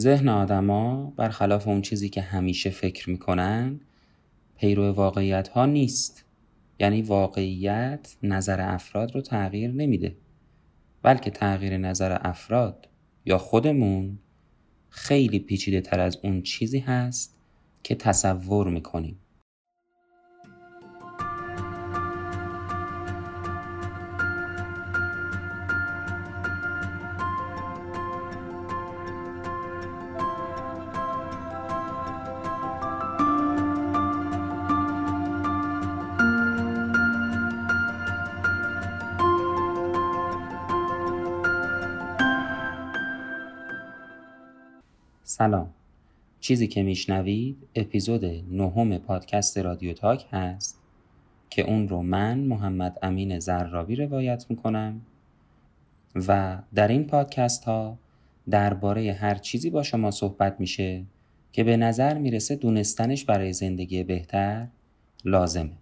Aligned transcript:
ذهن 0.00 0.28
آدما 0.28 1.12
برخلاف 1.16 1.68
اون 1.68 1.82
چیزی 1.82 2.08
که 2.08 2.20
همیشه 2.20 2.70
فکر 2.70 3.10
می‌کنن 3.10 3.80
پیرو 4.56 4.92
واقعیت 4.92 5.48
ها 5.48 5.66
نیست. 5.66 6.24
یعنی 6.80 7.02
واقعیت 7.02 8.16
نظر 8.22 8.74
افراد 8.74 9.14
رو 9.14 9.20
تغییر 9.20 9.72
نمیده. 9.72 10.16
بلکه 11.02 11.30
تغییر 11.30 11.76
نظر 11.76 12.18
افراد 12.20 12.88
یا 13.24 13.38
خودمون 13.38 14.18
خیلی 14.88 15.38
پیچیده 15.38 15.80
تر 15.80 16.00
از 16.00 16.18
اون 16.22 16.42
چیزی 16.42 16.78
هست 16.78 17.38
که 17.82 17.94
تصور 17.94 18.70
می‌کنیم. 18.70 19.18
چیزی 46.48 46.66
که 46.66 46.82
میشنوید 46.82 47.56
اپیزود 47.74 48.24
نهم 48.50 48.98
پادکست 48.98 49.58
رادیو 49.58 49.92
تاک 49.92 50.26
هست 50.32 50.80
که 51.50 51.62
اون 51.62 51.88
رو 51.88 52.02
من 52.02 52.38
محمد 52.38 52.98
امین 53.02 53.38
زرابی 53.38 53.96
روایت 53.96 54.46
می‌کنم 54.48 55.00
و 56.14 56.58
در 56.74 56.88
این 56.88 57.04
پادکست 57.04 57.64
ها 57.64 57.98
درباره 58.50 59.12
هر 59.12 59.34
چیزی 59.34 59.70
با 59.70 59.82
شما 59.82 60.10
صحبت 60.10 60.60
میشه 60.60 61.04
که 61.52 61.64
به 61.64 61.76
نظر 61.76 62.18
می‌رسه 62.18 62.56
دونستنش 62.56 63.24
برای 63.24 63.52
زندگی 63.52 64.02
بهتر 64.02 64.66
لازمه. 65.24 65.72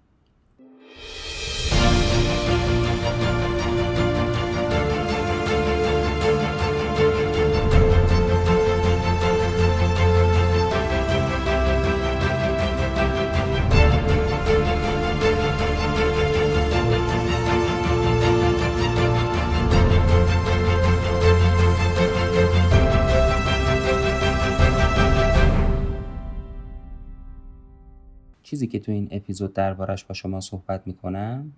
چیزی 28.46 28.66
که 28.66 28.78
تو 28.78 28.92
این 28.92 29.08
اپیزود 29.10 29.52
دربارش 29.52 30.04
با 30.04 30.14
شما 30.14 30.40
صحبت 30.40 30.86
می‌کنم 30.86 31.52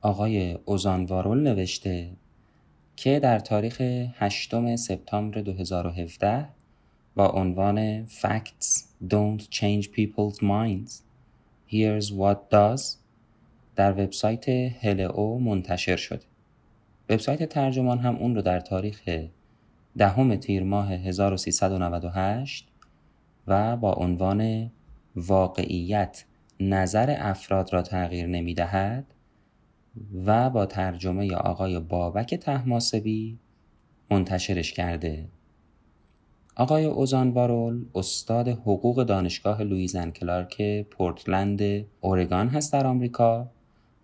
آقای 0.00 0.58
اوزانوارول 0.64 1.40
نوشته 1.40 2.10
که 2.96 3.20
در 3.20 3.38
تاریخ 3.38 3.80
8 3.80 4.76
سپتامبر 4.76 5.40
2017 5.40 6.48
با 7.16 7.28
عنوان 7.28 8.06
Facts 8.06 8.82
Don't 9.08 9.42
Change 9.42 9.84
People's 9.84 10.36
Minds 10.36 10.92
Here's 11.70 12.06
What 12.06 12.38
Does 12.52 12.82
در 13.76 13.92
وبسایت 13.92 14.48
هلئو 14.84 15.38
منتشر 15.38 15.96
شده. 15.96 16.24
وبسایت 17.08 17.48
ترجمان 17.48 17.98
هم 17.98 18.16
اون 18.16 18.34
رو 18.34 18.42
در 18.42 18.60
تاریخ 18.60 19.28
دهم 19.98 20.36
تیر 20.36 20.62
ماه 20.62 20.92
1398 20.92 22.66
و 23.46 23.76
با 23.76 23.92
عنوان 23.92 24.70
واقعیت 25.16 26.24
نظر 26.60 27.16
افراد 27.18 27.72
را 27.72 27.82
تغییر 27.82 28.26
نمی 28.26 28.54
دهد 28.54 29.14
و 30.26 30.50
با 30.50 30.66
ترجمه 30.66 31.34
آقای 31.34 31.78
بابک 31.80 32.34
طهماسبی 32.34 33.38
منتشرش 34.10 34.72
کرده. 34.72 35.28
آقای 36.56 36.84
اوزان 36.84 37.32
وارول 37.32 37.84
استاد 37.94 38.48
حقوق 38.48 39.04
دانشگاه 39.04 39.62
Lewis 39.62 39.92
and 39.92 40.10
Clark 40.10 40.82
پورتلند 40.82 41.62
اورگان 42.00 42.48
هست 42.48 42.72
در 42.72 42.86
آمریکا 42.86 43.50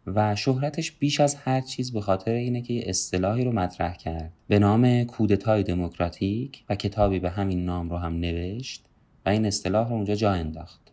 و 0.07 0.37
شهرتش 0.37 0.93
بیش 0.93 1.21
از 1.21 1.35
هر 1.35 1.61
چیز 1.61 1.93
به 1.93 2.01
خاطر 2.01 2.33
اینه 2.33 2.63
که 2.63 2.75
یه 2.75 2.85
اصطلاحی 2.87 3.45
رو 3.45 3.53
مطرح 3.53 3.97
کرد. 3.97 4.33
به 4.49 4.59
نام 4.59 5.05
کودتای 5.05 5.63
دموکراتیک 5.63 6.65
و 6.69 6.75
کتابی 6.75 7.19
به 7.19 7.31
همین 7.31 7.65
نام 7.65 7.91
رو 7.91 7.97
هم 7.97 8.15
نوشت 8.15 8.85
و 9.27 9.29
این 9.29 9.47
اصطلاح 9.47 9.89
رو 9.89 9.95
اونجا 9.95 10.15
جا 10.15 10.33
انداخت. 10.33 10.86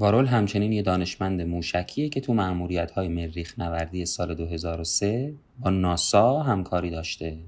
وارول 0.00 0.26
همچنین 0.26 0.72
یه 0.72 0.82
دانشمند 0.82 1.42
موشکیه 1.42 2.08
که 2.08 2.20
تو 2.20 2.34
معمولیت 2.34 2.90
های 2.90 3.08
مریخ 3.08 3.58
نوردی 3.58 4.06
سال 4.06 4.34
2003 4.34 5.34
با 5.58 5.70
ناسا 5.70 6.42
همکاری 6.42 6.90
داشته. 6.90 7.38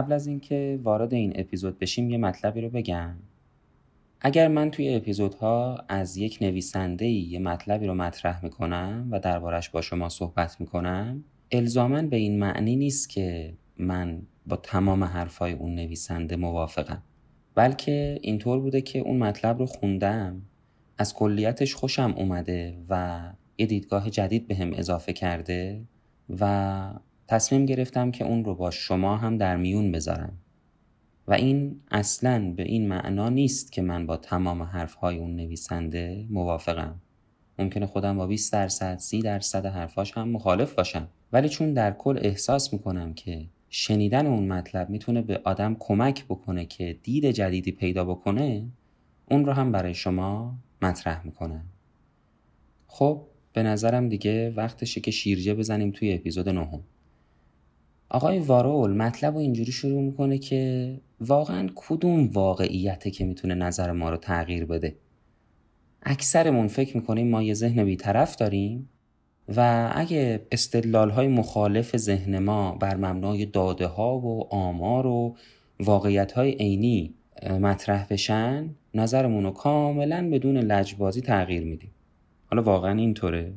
قبل 0.00 0.12
از 0.12 0.26
اینکه 0.26 0.80
وارد 0.82 1.14
این 1.14 1.32
اپیزود 1.36 1.78
بشیم 1.78 2.10
یه 2.10 2.18
مطلبی 2.18 2.60
رو 2.60 2.68
بگم. 2.68 3.14
اگر 4.20 4.48
من 4.48 4.70
توی 4.70 4.94
اپیزودها 4.94 5.84
از 5.88 6.16
یک 6.16 6.38
نویسنده 6.40 7.06
یه 7.06 7.38
مطلبی 7.38 7.86
رو 7.86 7.94
مطرح 7.94 8.44
می‌کنم 8.44 9.08
و 9.10 9.20
دربارش 9.20 9.70
با 9.70 9.80
شما 9.80 10.08
صحبت 10.08 10.60
می‌کنم 10.60 11.24
الزاما 11.52 12.02
به 12.02 12.16
این 12.16 12.38
معنی 12.38 12.76
نیست 12.76 13.10
که 13.10 13.54
من 13.78 14.22
با 14.46 14.56
تمام 14.56 15.04
حرفای 15.04 15.52
اون 15.52 15.74
نویسنده 15.74 16.36
موافقم 16.36 17.02
بلکه 17.54 18.18
اینطور 18.22 18.60
بوده 18.60 18.80
که 18.80 18.98
اون 18.98 19.18
مطلب 19.18 19.58
رو 19.58 19.66
خوندم 19.66 20.42
از 20.98 21.14
کلیتش 21.14 21.74
خوشم 21.74 22.14
اومده 22.16 22.78
و 22.88 23.20
یه 23.58 23.66
دیدگاه 23.66 24.10
جدید 24.10 24.46
به 24.46 24.78
اضافه 24.78 25.12
کرده 25.12 25.80
و 26.40 26.94
تصمیم 27.30 27.66
گرفتم 27.66 28.10
که 28.10 28.24
اون 28.24 28.44
رو 28.44 28.54
با 28.54 28.70
شما 28.70 29.16
هم 29.16 29.38
در 29.38 29.56
میون 29.56 29.92
بذارم. 29.92 30.38
و 31.28 31.32
این 31.32 31.80
اصلا 31.90 32.52
به 32.56 32.62
این 32.62 32.88
معنا 32.88 33.28
نیست 33.28 33.72
که 33.72 33.82
من 33.82 34.06
با 34.06 34.16
تمام 34.16 34.62
حرفهای 34.62 35.18
اون 35.18 35.36
نویسنده 35.36 36.26
موافقم. 36.30 37.00
ممکنه 37.58 37.86
خودم 37.86 38.16
با 38.16 38.26
20 38.26 38.52
درصد 38.52 38.98
30 38.98 39.22
درصد 39.22 39.66
حرفاش 39.66 40.12
هم 40.12 40.28
مخالف 40.28 40.74
باشم. 40.74 41.08
ولی 41.32 41.48
چون 41.48 41.72
در 41.72 41.92
کل 41.92 42.18
احساس 42.22 42.72
می‌کنم 42.72 43.14
که 43.14 43.46
شنیدن 43.68 44.26
اون 44.26 44.48
مطلب 44.48 44.90
می‌تونه 44.90 45.22
به 45.22 45.40
آدم 45.44 45.76
کمک 45.78 46.24
بکنه 46.24 46.64
که 46.64 46.98
دید 47.02 47.30
جدیدی 47.30 47.72
پیدا 47.72 48.04
بکنه 48.04 48.66
اون 49.30 49.44
رو 49.44 49.52
هم 49.52 49.72
برای 49.72 49.94
شما 49.94 50.58
مطرح 50.82 51.26
می‌کنم. 51.26 51.64
خب 52.86 53.22
به 53.52 53.62
نظرم 53.62 54.08
دیگه 54.08 54.50
وقتشه 54.50 55.00
که 55.00 55.10
شیرجه 55.10 55.54
بزنیم 55.54 55.90
توی 55.90 56.12
اپیزود 56.12 56.48
نهم. 56.48 56.80
آقای 58.10 58.38
وارول 58.38 58.90
مطلب 58.90 59.34
رو 59.34 59.40
اینجوری 59.40 59.72
شروع 59.72 60.02
می‌کنه 60.02 60.38
که 60.38 60.94
واقعا 61.20 61.68
کدوم 61.74 62.26
واقعیته 62.26 63.10
که 63.10 63.24
می‌تونه 63.24 63.54
نظر 63.54 63.92
ما 63.92 64.10
رو 64.10 64.16
تغییر 64.16 64.64
بده؟ 64.64 64.96
اکثرمون 66.02 66.68
فکر 66.68 66.96
می‌کنیم 66.96 67.30
ما 67.30 67.42
یه 67.42 67.54
ذهن 67.54 67.84
بیطرف 67.84 68.36
داریم 68.36 68.88
و 69.56 69.90
اگه 69.94 70.46
استدلال 70.52 71.10
های 71.10 71.28
مخالف 71.28 71.96
ذهن 71.96 72.38
ما 72.38 72.72
بر 72.72 72.96
مبنای 72.96 73.46
داده 73.46 73.86
ها 73.86 74.18
و 74.18 74.54
آمار 74.54 75.06
و 75.06 75.36
واقعیت 75.80 76.32
های 76.32 76.50
عینی 76.50 77.14
مطرح 77.60 78.06
بشن 78.10 78.70
نظرمون 78.94 79.44
رو 79.44 79.50
کاملا 79.50 80.30
بدون 80.32 80.56
لجبازی 80.56 81.20
تغییر 81.20 81.64
میدیم. 81.64 81.90
حالا 82.46 82.62
واقعا 82.62 82.98
اینطوره. 82.98 83.52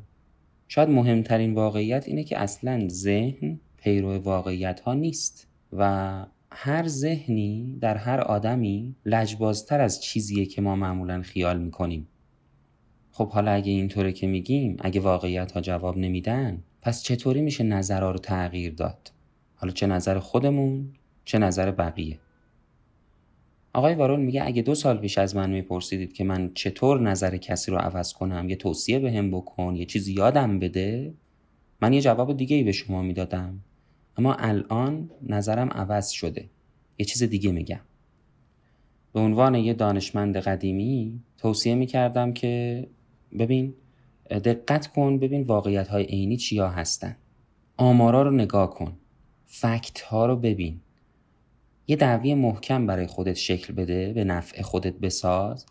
شاید 0.68 0.90
مهمترین 0.90 1.54
واقعیت 1.54 2.08
اینه 2.08 2.24
که 2.24 2.40
اصلا 2.40 2.88
ذهن 2.90 3.60
پیرو 3.84 4.18
واقعیت 4.18 4.80
ها 4.80 4.94
نیست 4.94 5.48
و 5.74 6.26
هر 6.52 6.88
ذهنی 6.88 7.78
در 7.82 7.98
هر 7.98 8.22
آدمی 8.22 8.96
لجبازتر 9.06 9.82
از 9.82 10.04
چیزیه 10.04 10.46
که 10.46 10.62
ما 10.62 10.76
معمولا 10.76 11.22
خیال 11.22 11.60
می‌کنیم. 11.60 12.08
خب 13.12 13.30
حالا 13.30 13.52
اگه 13.52 13.72
اینطوره 13.72 14.12
که 14.12 14.28
میگیم 14.28 14.78
اگه 14.80 15.02
واقعیت 15.02 15.52
ها 15.52 15.62
جواب 15.62 15.98
نمیدن 15.98 16.64
پس 16.82 17.04
چطوری 17.04 17.42
میشه 17.42 17.64
نظرها 17.64 18.12
رو 18.12 18.20
تغییر 18.20 18.74
داد؟ 18.74 19.12
حالا 19.56 19.74
چه 19.74 19.88
نظر 19.88 20.20
خودمون 20.20 20.94
چه 21.26 21.38
نظر 21.38 21.72
بقیه؟ 21.72 22.20
آقای 23.74 23.96
وارون 23.96 24.20
میگه 24.20 24.46
اگه 24.46 24.62
دو 24.62 24.76
سال 24.76 24.98
پیش 24.98 25.18
از 25.18 25.36
من 25.36 25.50
میپرسیدید 25.50 26.14
که 26.14 26.24
من 26.24 26.52
چطور 26.54 27.02
نظر 27.02 27.38
کسی 27.38 27.72
رو 27.72 27.78
عوض 27.78 28.14
کنم 28.14 28.50
یه 28.50 28.56
توصیه 28.56 29.00
به 29.00 29.12
هم 29.12 29.32
بکن 29.32 29.76
یه 29.76 29.86
چیزی 29.86 30.14
یادم 30.14 30.60
بده 30.60 31.14
من 31.82 31.94
یه 31.94 32.02
جواب 32.02 32.38
دیگه 32.38 32.56
ای 32.56 32.64
به 32.64 32.72
شما 32.72 33.02
می‌دادم. 33.02 33.60
اما 34.18 34.34
الان 34.34 35.10
نظرم 35.22 35.70
عوض 35.70 36.10
شده. 36.10 36.50
یه 36.98 37.06
چیز 37.06 37.24
دیگه 37.24 37.52
میگم. 37.52 37.80
به 39.14 39.20
عنوان 39.20 39.56
یه 39.56 39.74
دانشمند 39.74 40.38
قدیمی 40.38 41.20
توصیه 41.38 41.76
می‌کردم 41.76 42.34
که 42.34 42.88
ببین 43.40 43.74
دقت 44.30 44.88
کن 44.88 45.20
ببین 45.20 45.44
واقعیت 45.44 45.88
های 45.88 46.04
عینی 46.04 46.38
چیا 46.38 46.70
هستن. 46.70 47.16
آمارا 47.78 48.22
رو 48.22 48.32
نگاه 48.32 48.70
کن. 48.70 48.98
فکت 49.46 50.02
ها 50.02 50.26
رو 50.26 50.36
ببین. 50.36 50.80
یه 51.88 51.96
دعوی 51.96 52.34
محکم 52.34 52.88
برای 52.88 53.08
خودت 53.08 53.34
شکل 53.34 53.74
بده 53.74 54.14
به 54.14 54.24
نفع 54.24 54.62
خودت 54.62 54.94
بساز 54.94 55.66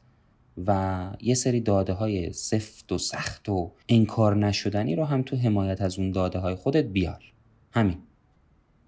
و 0.67 1.11
یه 1.21 1.35
سری 1.35 1.61
داده 1.61 1.93
های 1.93 2.33
سفت 2.33 2.93
و 2.93 2.99
سخت 2.99 3.49
و 3.49 3.73
انکار 3.89 4.37
نشدنی 4.37 4.97
رو 4.97 5.05
هم 5.05 5.23
تو 5.23 5.37
حمایت 5.37 5.83
از 5.83 5.99
اون 5.99 6.11
داده 6.11 6.39
های 6.39 6.55
خودت 6.55 6.85
بیار. 6.85 7.33
همین. 7.71 7.99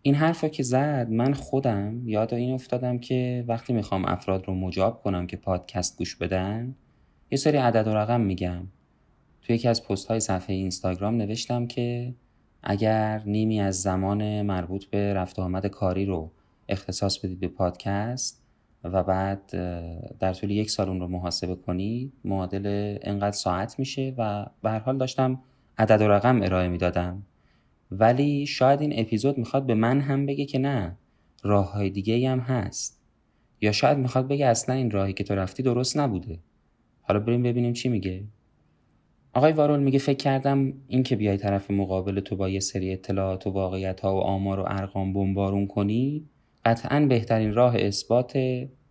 این 0.07 0.15
حرف 0.15 0.45
که 0.45 0.63
زد 0.63 1.07
من 1.11 1.33
خودم 1.33 2.09
یاد 2.09 2.35
این 2.35 2.55
افتادم 2.55 2.99
که 2.99 3.45
وقتی 3.49 3.73
می‌خوام 3.73 4.05
افراد 4.05 4.49
رو 4.49 4.55
مجاب 4.55 5.03
کنم 5.03 5.27
که 5.27 5.37
پادکست 5.37 5.99
گوش 5.99 6.17
بدن 6.17 6.75
یه 7.31 7.39
سری 7.39 7.57
عدد 7.57 7.89
و 7.89 7.95
رقم 7.95 8.21
میگم. 8.21 8.67
تو 9.43 9.53
یکی 9.53 9.69
از 9.69 9.87
پست 9.87 10.07
های 10.07 10.21
صفحه 10.21 10.57
اینستاگرام 10.57 11.17
نوشتم 11.17 11.67
که 11.67 12.15
اگر 12.63 13.23
نیمی 13.27 13.61
از 13.61 13.83
زمان 13.83 14.43
مربوط 14.43 14.85
به 14.85 15.15
رفت 15.15 15.39
آمد 15.39 15.67
کاری 15.67 16.07
رو 16.07 16.31
اختصاص 16.69 17.19
بدید 17.19 17.41
به 17.41 17.49
پادکست 17.49 18.43
و 18.85 19.03
بعد 19.03 19.47
در 20.19 20.33
طول 20.33 20.51
یک 20.51 20.71
سال 20.71 20.89
اون 20.89 21.01
رو 21.01 21.09
محاسبه 21.09 21.55
کنید 21.55 22.13
معادل 22.25 22.99
انقدر 23.03 23.37
ساعت 23.37 23.79
میشه 23.79 24.15
و 24.19 24.47
به 24.63 24.71
هر 24.71 24.79
حال 24.79 24.99
داشتم 24.99 25.41
عدد 25.79 26.03
و 26.03 26.09
رقم 26.09 26.43
ارائه 26.43 26.69
می‌دادم. 26.69 27.23
ولی 27.99 28.47
شاید 28.47 28.81
این 28.81 28.93
اپیزود 29.01 29.39
می‌خواد 29.39 29.67
به 29.67 29.75
من 29.75 30.01
هم 30.01 30.27
بگه 30.27 30.45
که 30.45 30.59
نه 30.59 30.97
راه 31.43 31.73
های 31.73 31.91
دیگه 31.91 32.31
هم 32.31 32.39
هست. 32.39 33.01
یا 33.61 33.73
شاید 33.73 33.99
می‌خواد 33.99 34.29
بگه 34.29 34.47
اصلا 34.47 34.75
این 34.75 34.91
راهی 34.91 35.13
که 35.13 35.25
تو 35.25 35.35
رفتی 35.35 35.63
درست 35.63 35.97
نبوده. 35.97 36.39
حالا 37.03 37.21
بریم 37.21 37.43
ببینیم 37.43 37.73
چی 37.73 37.89
میگه. 37.89 38.25
آقای 39.33 39.53
وارول 39.53 39.81
میگه 39.81 39.99
فکر 39.99 40.17
کردم 40.17 40.73
این 40.89 41.03
که 41.03 41.17
بیای 41.17 41.37
طرف 41.37 41.71
مقابل 41.71 42.21
تو 42.21 42.37
با 42.37 42.49
یه 42.49 42.61
سری 42.61 42.93
اطلاعات 42.93 43.47
و 43.47 43.51
واقعیت 43.51 44.01
ها 44.01 44.17
و 44.17 44.19
آمار 44.19 44.61
و 44.61 44.65
ارقام 44.67 45.13
بمبارون 45.13 45.67
کنی 45.67 46.25
قطعا 46.65 47.07
بهترین 47.07 47.55
راه 47.55 47.77
اثبات 47.77 48.37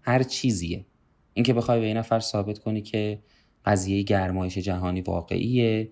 هر 0.01 0.23
چیزیه. 0.23 0.85
اینکه 1.33 1.53
بخوای 1.53 1.79
به 1.79 1.85
این 1.85 1.97
نفر 1.97 2.19
ثابت 2.19 2.59
کنی 2.59 2.81
که 2.81 3.19
قضیه 3.65 4.03
گرمایش 4.03 4.57
جهانی 4.57 5.01
واقعیه 5.01 5.91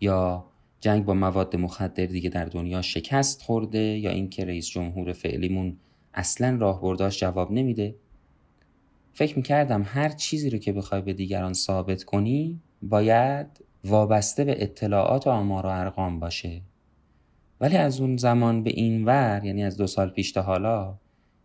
یا 0.00 0.49
جنگ 0.80 1.04
با 1.04 1.14
مواد 1.14 1.56
مخدر 1.56 2.06
دیگه 2.06 2.30
در 2.30 2.44
دنیا 2.44 2.82
شکست 2.82 3.42
خورده 3.42 3.78
یا 3.78 4.10
اینکه 4.10 4.44
رئیس 4.44 4.68
جمهور 4.68 5.12
فعلیمون 5.12 5.76
اصلا 6.14 6.56
راهبرداش 6.60 7.20
جواب 7.20 7.52
نمیده؟ 7.52 7.94
فکر 9.12 9.36
می‌کردم 9.36 9.82
هر 9.86 10.08
چیزی 10.08 10.50
رو 10.50 10.58
که 10.58 10.72
بخوای 10.72 11.00
به 11.00 11.12
دیگران 11.12 11.52
ثابت 11.52 12.04
کنی 12.04 12.60
باید 12.82 13.46
وابسته 13.84 14.44
به 14.44 14.62
اطلاعات 14.62 15.26
و 15.26 15.30
آمار 15.30 15.66
و 15.66 15.68
ارقام 15.68 16.20
باشه. 16.20 16.60
ولی 17.60 17.76
از 17.76 18.00
اون 18.00 18.16
زمان 18.16 18.62
به 18.62 18.70
این 18.70 19.04
ور 19.04 19.44
یعنی 19.44 19.64
از 19.64 19.76
دو 19.76 19.86
سال 19.86 20.10
پیش 20.10 20.32
تا 20.32 20.42
حالا 20.42 20.94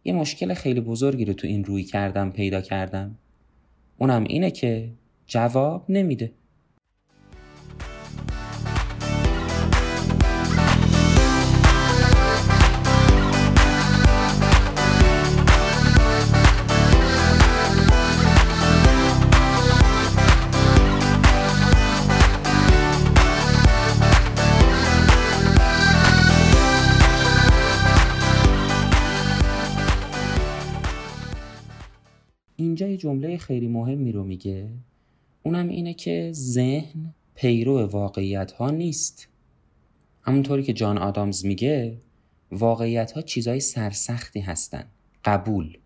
یه 0.03 0.13
مشکل 0.13 0.53
خیلی 0.53 0.81
بزرگی 0.81 1.25
رو 1.25 1.33
تو 1.33 1.47
این 1.47 1.65
روی 1.65 1.83
کردم 1.83 2.31
پیدا 2.31 2.61
کردم. 2.61 3.17
اونم 3.97 4.23
اینه 4.23 4.51
که 4.51 4.91
جواب 5.27 5.85
نمیده. 5.89 6.31
جمله 32.97 33.37
خیلی 33.37 33.67
مهمی 33.67 34.11
رو 34.11 34.23
میگه. 34.23 34.69
اونم 35.43 35.69
اینه 35.69 35.93
که 35.93 36.31
ذهن 36.33 37.13
پیرو 37.35 37.85
واقعیت 37.85 38.51
ها 38.51 38.69
نیست. 38.69 39.27
همونطوری 40.21 40.63
که 40.63 40.73
جان 40.73 40.97
آدامز 40.97 41.45
میگه 41.45 41.97
واقعیت 42.51 43.11
ها 43.11 43.21
چیزای 43.21 43.59
سرسختی 43.59 44.39
هستن 44.39 44.85
قبول. 45.25 45.77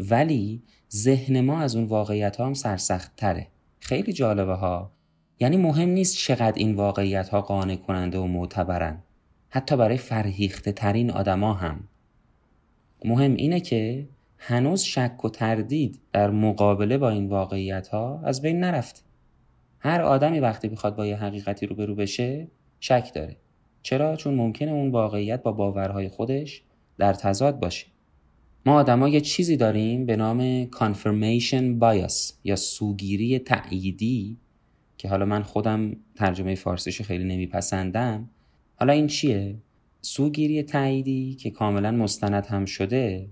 ولی 0.00 0.62
ذهن 0.92 1.40
ما 1.40 1.58
از 1.58 1.76
اون 1.76 1.84
واقعیت 1.84 2.36
ها 2.36 2.46
هم 2.46 2.54
سرسخت 2.54 3.16
تره 3.16 3.48
خیلی 3.80 4.12
جالبه 4.12 4.54
ها 4.54 4.90
یعنی 5.40 5.56
مهم 5.56 5.88
نیست 5.88 6.16
چقدر 6.16 6.58
این 6.58 6.74
واقعیت 6.74 7.28
ها 7.28 7.40
قانع 7.40 7.76
کننده 7.76 8.18
و 8.18 8.26
معتبرن. 8.26 9.02
حتی 9.48 9.76
برای 9.76 9.96
فرهیخته 9.96 10.72
ترین 10.72 11.10
آدما 11.10 11.54
هم. 11.54 11.88
مهم 13.04 13.34
اینه 13.34 13.60
که 13.60 14.08
هنوز 14.48 14.82
شک 14.82 15.24
و 15.24 15.28
تردید 15.28 16.00
در 16.12 16.30
مقابله 16.30 16.98
با 16.98 17.10
این 17.10 17.28
واقعیت 17.28 17.88
ها 17.88 18.20
از 18.24 18.42
بین 18.42 18.60
نرفته. 18.60 19.00
هر 19.78 20.02
آدمی 20.02 20.40
وقتی 20.40 20.68
بخواد 20.68 20.96
با 20.96 21.06
یه 21.06 21.16
حقیقتی 21.16 21.66
روبرو 21.66 21.94
بشه 21.94 22.48
شک 22.80 23.10
داره. 23.14 23.36
چرا؟ 23.82 24.16
چون 24.16 24.34
ممکنه 24.34 24.70
اون 24.70 24.90
واقعیت 24.90 25.42
با 25.42 25.52
باورهای 25.52 26.08
خودش 26.08 26.62
در 26.98 27.12
تضاد 27.12 27.60
باشه. 27.60 27.86
ما 28.66 28.74
آدما 28.74 29.08
یه 29.08 29.20
چیزی 29.20 29.56
داریم 29.56 30.06
به 30.06 30.16
نام 30.16 30.70
confirmation 30.70 31.80
bias 31.80 32.32
یا 32.44 32.56
سوگیری 32.56 33.38
تأییدی 33.38 34.36
که 34.98 35.08
حالا 35.08 35.24
من 35.24 35.42
خودم 35.42 35.96
ترجمه 36.14 36.54
فارسیش 36.54 37.02
خیلی 37.02 37.24
نمیپسندم. 37.24 38.30
حالا 38.76 38.92
این 38.92 39.06
چیه؟ 39.06 39.56
سوگیری 40.00 40.62
تأییدی 40.62 41.34
که 41.34 41.50
کاملا 41.50 41.90
مستند 41.90 42.46
هم 42.46 42.64
شده 42.64 43.28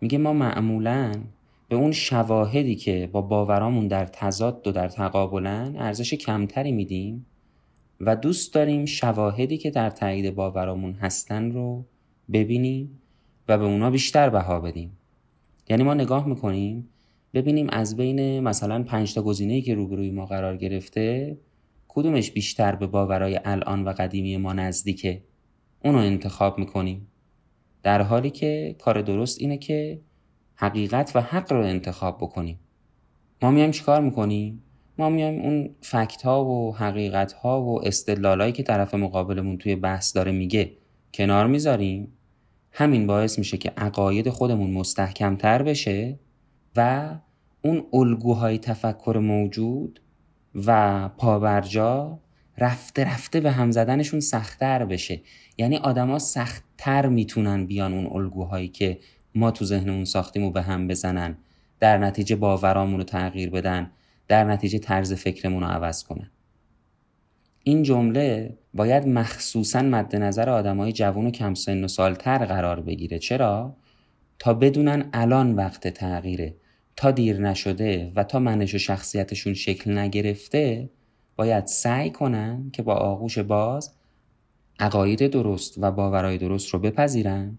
میگه 0.00 0.18
ما 0.18 0.32
معمولا 0.32 1.12
به 1.68 1.76
اون 1.76 1.92
شواهدی 1.92 2.74
که 2.74 3.08
با 3.12 3.22
باورامون 3.22 3.88
در 3.88 4.06
تضاد 4.06 4.66
و 4.66 4.72
در 4.72 4.88
تقابلن 4.88 5.76
ارزش 5.76 6.14
کمتری 6.14 6.72
میدیم 6.72 7.26
و 8.00 8.16
دوست 8.16 8.54
داریم 8.54 8.84
شواهدی 8.84 9.58
که 9.58 9.70
در 9.70 9.90
تایید 9.90 10.34
باورامون 10.34 10.92
هستن 10.92 11.50
رو 11.50 11.84
ببینیم 12.32 13.00
و 13.48 13.58
به 13.58 13.64
اونا 13.64 13.90
بیشتر 13.90 14.30
بها 14.30 14.60
بدیم. 14.60 14.98
یعنی 15.68 15.82
ما 15.82 15.94
نگاه 15.94 16.26
می‌کنیم 16.26 16.88
ببینیم 17.34 17.66
از 17.70 17.96
بین 17.96 18.40
مثلا 18.40 18.82
پنج 18.82 19.14
تا 19.14 19.22
گزینه‌ای 19.22 19.62
که 19.62 19.74
روبروی 19.74 20.10
ما 20.10 20.26
قرار 20.26 20.56
گرفته 20.56 21.38
کدومش 21.88 22.30
بیشتر 22.30 22.74
به 22.74 22.86
باورای 22.86 23.40
الان 23.44 23.84
و 23.84 23.92
قدیمی 23.92 24.36
ما 24.36 24.52
نزدیکه؟ 24.52 25.22
اونو 25.84 25.98
انتخاب 25.98 26.58
می‌کنیم. 26.58 27.06
در 27.82 28.02
حالی 28.02 28.30
که 28.30 28.76
کار 28.78 29.02
درست 29.02 29.40
اینه 29.40 29.58
که 29.58 30.00
حقیقت 30.54 31.12
و 31.14 31.20
حق 31.20 31.52
رو 31.52 31.64
انتخاب 31.64 32.16
بکنیم. 32.16 32.58
ما 33.42 33.50
میایم 33.50 33.70
چیکار 33.70 34.00
می‌کنیم؟ 34.00 34.62
ما 34.98 35.08
میایم 35.08 35.40
اون 35.40 35.70
فکت 35.80 36.22
ها 36.22 36.44
و 36.44 36.76
حقیقت 36.76 37.32
ها 37.32 37.62
و 37.62 37.86
استدلال 37.86 38.50
که 38.50 38.62
طرف 38.62 38.94
مقابلمون 38.94 39.58
توی 39.58 39.76
بحث 39.76 40.16
داره 40.16 40.32
میگه 40.32 40.72
کنار 41.14 41.46
می‌ذاریم. 41.46 42.12
همین 42.72 43.06
باعث 43.06 43.38
میشه 43.38 43.56
که 43.56 43.72
عقاید 43.76 44.30
خودمون 44.30 44.70
مستحکم 44.70 45.36
تر 45.36 45.62
بشه 45.62 46.18
و 46.76 47.10
اون 47.62 47.86
الگوهای 47.92 48.58
تفکر 48.58 49.18
موجود 49.22 50.00
و 50.66 51.08
پابرجا 51.08 52.18
رفته 52.58 53.04
رفته 53.04 53.40
به 53.40 53.50
هم 53.50 53.70
زدنشون 53.70 54.20
سختتر 54.20 54.84
بشه. 54.84 55.20
یعنی 55.58 55.76
آدما 55.76 56.18
سختتر 56.18 57.06
می‌تونن 57.06 57.66
بیان 57.66 57.94
اون 57.94 58.06
الگوهایی 58.06 58.68
که 58.68 58.98
ما 59.34 59.50
تو 59.50 59.64
ذهنمون 59.64 60.04
ساختیم 60.04 60.44
و 60.44 60.50
به 60.50 60.62
هم 60.62 60.88
بزنن. 60.88 61.36
در 61.80 61.98
نتیجه 61.98 62.36
باورامون 62.36 62.98
رو 62.98 63.04
تغییر 63.04 63.50
بدن. 63.50 63.90
در 64.28 64.44
نتیجه 64.44 64.78
طرز 64.78 65.12
فکرمون 65.12 65.62
رو 65.62 65.68
عوض 65.68 66.04
کنن. 66.04 66.30
این 67.62 67.82
جمله 67.82 68.56
باید 68.74 69.06
مخصوصا 69.06 69.82
مد 69.82 70.16
نظر 70.16 70.50
آدمای 70.50 70.92
جوان 70.92 71.26
و 71.26 71.30
کم 71.30 71.54
سن 71.54 71.84
و 71.84 71.88
سالتر 71.88 72.44
قرار 72.44 72.80
بگیره. 72.80 73.18
چرا؟ 73.18 73.76
تا 74.38 74.54
بدونن 74.54 75.08
الان 75.12 75.54
وقت 75.54 75.88
تغییره. 75.88 76.54
تا 76.96 77.10
دیر 77.10 77.40
نشده 77.40 78.12
و 78.16 78.24
تا 78.24 78.38
منش 78.38 78.74
و 78.74 78.78
شخصیتشون 78.78 79.54
شکل 79.54 79.98
نگرفته 79.98 80.90
باید 81.36 81.66
سعی 81.66 82.10
کنن 82.10 82.70
که 82.72 82.82
با 82.82 82.94
آغوش 82.94 83.38
باز 83.38 83.97
عقاید 84.78 85.26
درست 85.26 85.74
و 85.78 85.90
باورهای 85.90 86.38
درست 86.38 86.68
رو 86.68 86.78
بپذیرن 86.78 87.58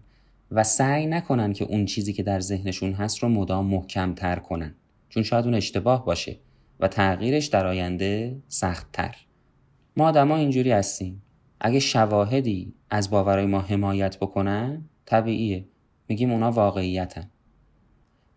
و 0.50 0.64
سعی 0.64 1.06
نکنن 1.06 1.52
که 1.52 1.64
اون 1.64 1.84
چیزی 1.84 2.12
که 2.12 2.22
در 2.22 2.40
ذهنشون 2.40 2.92
هست 2.92 3.18
رو 3.18 3.28
مدام 3.28 3.66
محکم 3.66 4.14
تر 4.14 4.36
کنن. 4.36 4.74
چون 5.08 5.22
شاید 5.22 5.44
اون 5.44 5.54
اشتباه 5.54 6.04
باشه 6.04 6.38
و 6.80 6.88
تغییرش 6.88 7.46
در 7.46 7.66
آینده 7.66 8.36
سخت 8.48 8.92
تر 8.92 9.16
ما 9.96 10.08
آدما 10.08 10.36
اینجوری 10.36 10.70
هستیم. 10.70 11.22
اگه 11.60 11.78
شواهدی 11.78 12.72
از 12.90 13.10
باورای 13.10 13.46
ما 13.46 13.60
حمایت 13.60 14.16
بکنن 14.16 14.84
طبیعیه. 15.06 15.64
میگیم 16.08 16.32
اونا 16.32 16.50
واقعیتن. 16.50 17.30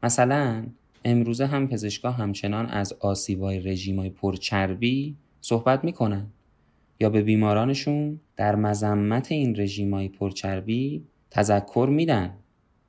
مثلا 0.04 0.66
امروزه 1.06 1.46
هم 1.46 1.68
پزشکا 1.68 2.12
همچنان 2.12 2.66
از 2.66 2.94
آسیبای 2.94 3.60
رژیمای 3.60 4.10
پرچربی 4.10 5.16
صحبت 5.42 5.84
می‌کنن. 5.84 6.28
یا 7.00 7.10
به 7.10 7.22
بیمارانشون 7.22 8.20
در 8.36 8.56
مذمت 8.56 9.32
این 9.32 9.56
رژیمای 9.56 10.10
پرچربی 10.10 11.04
تذکر 11.32 11.88
میدن. 11.92 12.34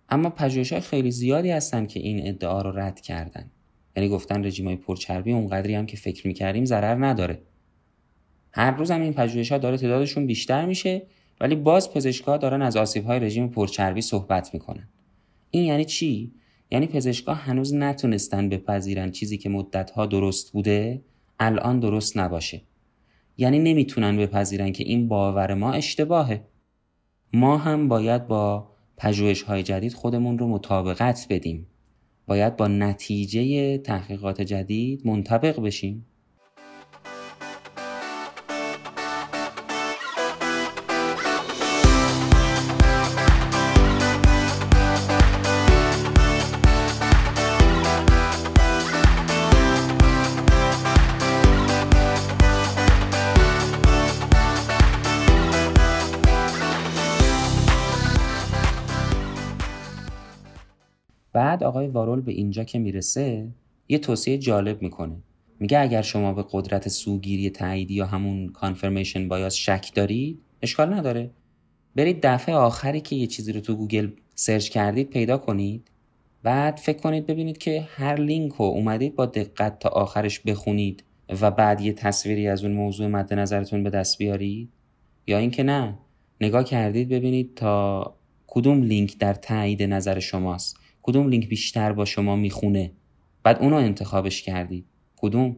اما 0.09 0.33
های 0.39 0.81
خیلی 0.81 1.11
زیادی 1.11 1.51
هستن 1.51 1.87
که 1.87 2.01
این 2.01 2.29
ادعا 2.29 2.63
رو 2.63 2.79
رد 2.79 3.01
کردن. 3.01 3.51
یعنی 3.97 4.09
گفتن 4.09 4.45
رژیمای 4.45 4.77
پرچربی 4.77 5.33
اونقدری 5.33 5.75
هم 5.75 5.87
که 5.87 5.97
فکر 5.97 6.27
می‌کردیم 6.27 6.65
ضرر 6.65 7.05
نداره. 7.05 7.43
هر 8.53 8.71
روز 8.71 8.91
هم 8.91 9.01
این 9.01 9.13
پژوهش 9.13 9.53
ها 9.53 9.59
داره 9.59 9.77
تعدادشون 9.77 10.27
بیشتر 10.27 10.67
میشه 10.67 11.03
ولی 11.41 11.55
باز 11.55 11.93
پزشکا 11.93 12.37
دارن 12.37 12.63
از 12.63 12.77
آسیب 12.77 13.05
های 13.05 13.21
رژیم 13.21 13.49
پرچربی 13.49 14.01
صحبت 14.01 14.55
می‌کنن. 14.55 14.89
این 15.51 15.65
یعنی 15.65 15.85
چی؟ 15.85 16.33
یعنی 16.71 16.87
پزشکا 16.87 17.35
هنوز 17.35 17.75
نتونستن 17.75 18.49
بپذیرن 18.49 19.11
چیزی 19.11 19.39
که 19.39 19.49
مدتها 19.49 20.07
درست 20.07 20.53
بوده 20.53 21.03
الان 21.39 21.81
درست 21.81 22.19
نباشه. 22.19 22.63
یعنی 23.37 23.59
نمی‌تونن 23.59 24.17
بپذیرن 24.17 24.73
که 24.73 24.85
این 24.85 25.09
باور 25.09 25.55
ما 25.55 25.73
اشتباهه. 25.73 26.45
ما 27.33 27.59
هم 27.59 27.89
باید 27.89 28.27
با 28.27 28.71
پژوهش 28.97 29.43
های 29.43 29.63
جدید 29.63 29.95
خودمون 29.95 30.39
رو 30.39 30.49
مطابقت 30.49 31.27
بدیم. 31.31 31.67
باید 32.27 32.57
با 32.57 32.69
نتیجه 32.69 33.79
تحقیقات 33.79 34.43
جدید 34.43 35.07
منطبق 35.07 35.61
بشیم. 35.61 36.07
وارول 62.05 62.21
به 62.21 62.33
اینجا 62.33 62.65
که 62.65 62.79
می‌رسه 62.79 63.49
یه 63.89 63.99
توصیه 63.99 64.39
جالب 64.39 64.83
می‌کنه. 64.83 65.17
میگه 65.61 65.79
اگر 65.81 66.03
شما 66.03 66.33
به 66.33 66.45
قدرت 66.51 66.89
سوگیری 66.89 67.51
تاییدی 67.51 67.95
یا 67.95 68.07
همون 68.07 68.49
confirmation 68.49 69.29
bias 69.29 69.55
شک 69.55 69.91
دارید 69.95 70.39
اشکال 70.63 70.95
نداره. 70.95 71.31
برید 71.97 72.19
دفعه 72.23 72.55
آخری 72.55 73.01
که 73.01 73.17
یه 73.17 73.27
چیزی 73.27 73.53
رو 73.53 73.61
تو 73.61 73.75
گوگل 73.75 74.09
search 74.35 74.69
کردید 74.69 75.11
پیدا 75.11 75.39
کنید. 75.39 75.91
بعد 76.43 76.77
فکر 76.77 76.99
کنید 76.99 77.27
ببینید 77.27 77.59
که 77.59 77.89
هر 77.97 78.21
لینک 78.21 78.53
رو 78.53 78.65
اومدید 78.65 79.15
با 79.15 79.27
دقت 79.27 79.79
تا 79.79 79.89
آخرش 79.89 80.41
بخونید 80.41 81.05
و 81.41 81.51
بعد 81.51 81.81
یه 81.81 81.93
تصویری 81.93 82.49
از 82.49 82.65
اون 82.65 82.73
موضوع 82.75 83.07
مد 83.07 83.35
نظرتون 83.35 83.83
به 83.83 83.91
دست 83.91 84.19
بیارید. 84.19 84.69
یا 85.27 85.39
اینکه 85.39 85.63
نه 85.63 85.99
نگاه 86.41 86.65
کردید 86.65 87.09
ببینید 87.09 87.55
تا 87.57 88.15
کدوم 88.47 88.83
لینک 88.83 89.19
در 89.19 89.35
تایید 89.35 89.83
نظر 89.83 90.19
شماست. 90.19 90.84
کدوم 91.07 91.29
لینک 91.29 91.49
بیشتر 91.49 91.93
با 91.93 92.05
شما 92.05 92.37
می‌خونه؟ 92.37 92.93
بعد 93.43 93.59
اونو 93.59 93.77
انتخابش 93.77 94.43
کردید 94.43 94.85
کدوم؟ 95.17 95.57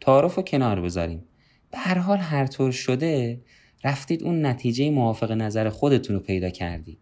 تعارف 0.00 0.34
رو 0.34 0.42
کنار 0.42 0.80
بذاریم. 0.80 1.24
به 1.70 1.78
هر 1.78 1.98
حال 1.98 2.18
هر 2.18 2.46
طور 2.46 2.70
شده 2.70 3.40
رفتید 3.84 4.22
اون 4.22 4.46
نتیجه 4.46 4.90
موافق 4.90 5.32
نظر 5.32 5.68
خودتون 5.68 6.16
رو 6.16 6.22
پیدا 6.22 6.50
کردید. 6.50 6.98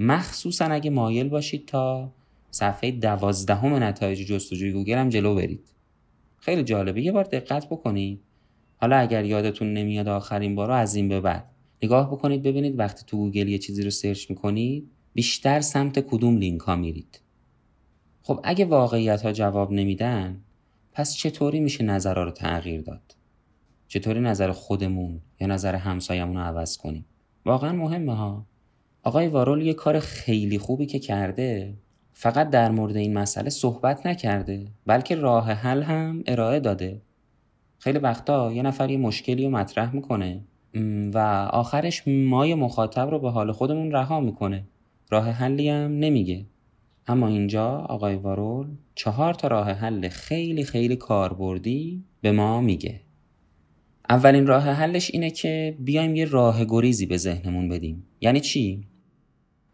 مخصوصا 0.00 0.64
اگه 0.64 0.90
مایل 0.90 1.28
باشید 1.28 1.66
تا 1.66 2.12
صفحه 2.50 2.90
دوازدهم 2.90 3.74
نتایج 3.74 4.26
جستجوی 4.26 4.72
گوگل 4.72 4.98
هم 4.98 5.08
جلو 5.08 5.34
برید. 5.34 5.68
خیلی 6.38 6.62
جالبه. 6.62 7.02
یه 7.02 7.12
بار 7.12 7.24
دقت 7.24 7.66
بکنید. 7.66 8.20
حالا 8.76 8.96
اگر 8.96 9.24
یادتون 9.24 9.72
نمیاد 9.72 10.08
آخرین 10.08 10.54
بار 10.54 10.70
از 10.70 10.94
این 10.94 11.08
به 11.08 11.20
بعد. 11.20 11.44
نگاه 11.82 12.12
بکنید 12.12 12.42
ببینید 12.42 12.78
وقتی 12.78 13.04
تو 13.06 13.16
گوگل 13.16 13.48
یه 13.48 13.58
چیزی 13.58 13.82
رو 13.82 13.90
search 13.90 14.30
می‌کنید 14.30 14.90
بیشتر 15.14 15.60
سمت 15.60 15.98
کدوم 15.98 16.36
لینک 16.36 16.60
ها 16.60 16.76
میرید؟ 16.76 17.20
خب 18.22 18.40
اگه 18.44 18.64
واقعیت 18.64 19.22
ها 19.22 19.32
جواب 19.32 19.72
نمیدن 19.72 20.40
پس 20.92 21.14
چطوری 21.14 21.60
میشه 21.60 21.84
نظرها 21.84 22.24
رو 22.24 22.30
تغییر 22.30 22.80
داد؟ 22.80 23.16
چطوری 23.88 24.20
نظر 24.20 24.52
خودمون 24.52 25.20
یا 25.40 25.46
نظر 25.46 25.74
همسایمون 25.74 26.36
رو 26.36 26.42
عوض 26.42 26.76
کنیم؟ 26.76 27.04
واقعا 27.44 27.72
مهمه 27.72 28.14
ها. 28.14 28.46
آقای 29.02 29.28
وارول 29.28 29.62
یه 29.62 29.74
کار 29.74 29.98
خیلی 29.98 30.58
خوبی 30.58 30.86
که 30.86 30.98
کرده 30.98 31.74
فقط 32.12 32.50
در 32.50 32.70
مورد 32.70 32.96
این 32.96 33.18
مسئله 33.18 33.50
صحبت 33.50 34.06
نکرده 34.06 34.66
بلکه 34.86 35.14
راه 35.14 35.52
حل 35.52 35.82
هم 35.82 36.22
ارائه 36.26 36.60
داده. 36.60 37.02
خیلی 37.78 37.98
وقتا 37.98 38.52
یه 38.52 38.62
نفر 38.62 38.90
یه 38.90 38.98
مشکلی 38.98 39.44
رو 39.44 39.50
مطرح 39.50 39.94
می‌کنه 39.94 40.40
و 41.14 41.18
آخرش 41.52 42.08
مای 42.08 42.54
مخاطب 42.54 43.10
رو 43.10 43.18
به 43.18 43.30
حال 43.30 43.52
خودمون 43.52 43.92
رها 43.92 44.20
می‌کنه. 44.20 44.64
راه 45.12 45.30
حلی 45.30 45.68
هم 45.68 45.98
نمیگه. 45.98 46.46
اما 47.06 47.28
اینجا 47.28 47.68
آقای 47.68 48.14
وارول 48.14 48.66
چهار 48.94 49.34
تا 49.34 49.48
راه 49.48 49.70
حل 49.70 50.08
خیلی 50.08 50.64
خیلی 50.64 50.96
کاربردی 50.96 52.04
به 52.20 52.32
ما 52.32 52.60
میگه. 52.60 53.00
اولین 54.08 54.46
راه 54.46 54.62
حلش 54.62 55.10
اینه 55.14 55.30
که 55.30 55.76
بیایم 55.78 56.16
یه 56.16 56.24
راه 56.24 56.64
گریزی 56.64 57.06
به 57.06 57.16
ذهنمون 57.16 57.68
بدیم. 57.68 58.04
یعنی 58.20 58.40
چی؟ 58.40 58.84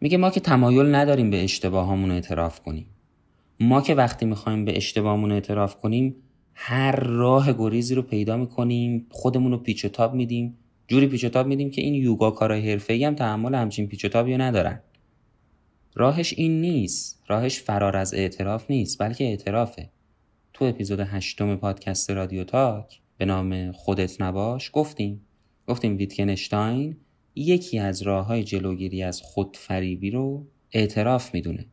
میگه 0.01 0.17
ما 0.17 0.29
که 0.29 0.39
تمایل 0.39 0.95
نداریم 0.95 1.29
به 1.29 1.43
اشتباهامون 1.43 2.11
اعتراف 2.11 2.59
کنیم. 2.59 2.85
ما 3.59 3.81
که 3.81 3.95
وقتی 3.95 4.25
می‌خوایم 4.25 4.65
به 4.65 4.77
اشتباهمون 4.77 5.31
اعتراف 5.31 5.75
کنیم 5.75 6.15
هر 6.53 6.95
راه 6.95 7.53
گریزی 7.53 7.95
رو 7.95 8.01
پیدا 8.01 8.37
می‌کنیم 8.37 9.07
خودمون 9.09 9.51
رو 9.51 9.57
پیچ 9.57 9.85
و 9.85 9.89
تاب 9.89 10.13
میدیم. 10.13 10.57
جوری 10.87 11.07
پیچ 11.07 11.23
و 11.23 11.29
تاب 11.29 11.47
میدیم 11.47 11.71
که 11.71 11.81
این 11.81 11.93
یوگا 11.93 12.31
کارهای 12.31 12.71
حرفه‌ای 12.71 13.05
هم 13.05 13.15
تحمل 13.15 13.55
همچین 13.55 13.87
پیچ 13.87 14.05
و 14.05 14.07
تابی 14.07 14.37
ندارن. 14.37 14.81
راهش 15.95 16.33
این 16.37 16.61
نیست. 16.61 17.23
راهش 17.27 17.59
فرار 17.59 17.97
از 17.97 18.13
اعتراف 18.13 18.71
نیست 18.71 19.01
بلکه 19.01 19.23
اعترافه. 19.23 19.89
تو 20.53 20.65
اپیزود 20.65 20.99
هشتم 20.99 21.55
پادکست 21.55 22.09
رادیو 22.11 22.43
تاک 22.43 22.99
به 23.17 23.25
نام 23.25 23.71
خودت 23.71 24.21
نباش 24.21 24.69
گفتیم. 24.73 25.21
گفتیم 25.67 25.97
ویتکنشتاین 25.97 26.97
یکی 27.35 27.79
از 27.79 28.01
راه 28.01 28.25
های 28.25 28.43
جلوگیری 28.43 29.03
از 29.03 29.21
خودفریبی 29.21 30.11
رو 30.11 30.47
اعتراف 30.71 31.33
می‌دونه. 31.33 31.65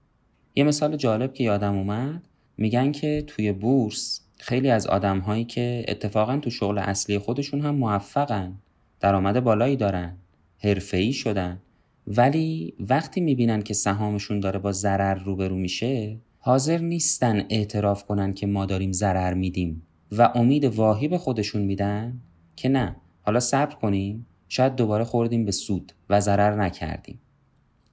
یه 0.55 0.65
مثال 0.65 0.97
جالب 0.97 1.33
که 1.35 1.45
یادم 1.45 1.77
اومد 1.77 2.29
میگن 2.57 2.93
که 2.93 3.25
توی 3.27 3.53
بورس 3.53 4.21
خیلی 4.39 4.71
از 4.71 4.87
آدم 4.87 5.19
هایی 5.19 5.45
که 5.45 5.85
اتفاقا 5.89 6.39
تو 6.39 6.51
شغل 6.51 6.79
اصلی 6.79 7.19
خودشون 7.19 7.61
هم 7.61 7.75
موفقن 7.75 8.59
درآمد 9.01 9.45
بالایی 9.45 9.77
دارن 9.77 10.17
حرفه‌ای 10.59 11.13
شدن. 11.13 11.63
ولی 12.07 12.75
وقتی 12.81 13.21
می‌بینن 13.21 13.63
که 13.63 13.75
سهامشون 13.75 14.41
داره 14.41 14.59
با 14.59 14.73
ضرر 14.73 15.15
روبرو 15.15 15.57
میشه 15.57 16.17
حاضر 16.39 16.79
نیستن 16.79 17.45
اعتراف 17.51 18.05
کنن 18.05 18.35
که 18.35 18.47
ما 18.47 18.67
داریم 18.67 18.93
ضرر 18.93 19.35
میدیم 19.35 19.83
و 20.13 20.33
امید 20.35 20.65
واهی 20.65 21.09
به 21.09 21.19
خودشون 21.19 21.63
میدن 21.63 22.21
که 22.57 22.69
نه 22.69 22.97
حالا 23.23 23.41
صبر 23.41 23.75
کنیم 23.75 24.27
شاید 24.49 24.75
دوباره 24.75 25.05
خوردیم 25.05 25.45
به 25.45 25.53
سود 25.53 25.93
و 26.11 26.21
ضرر 26.21 26.63
نکردیم. 26.63 27.21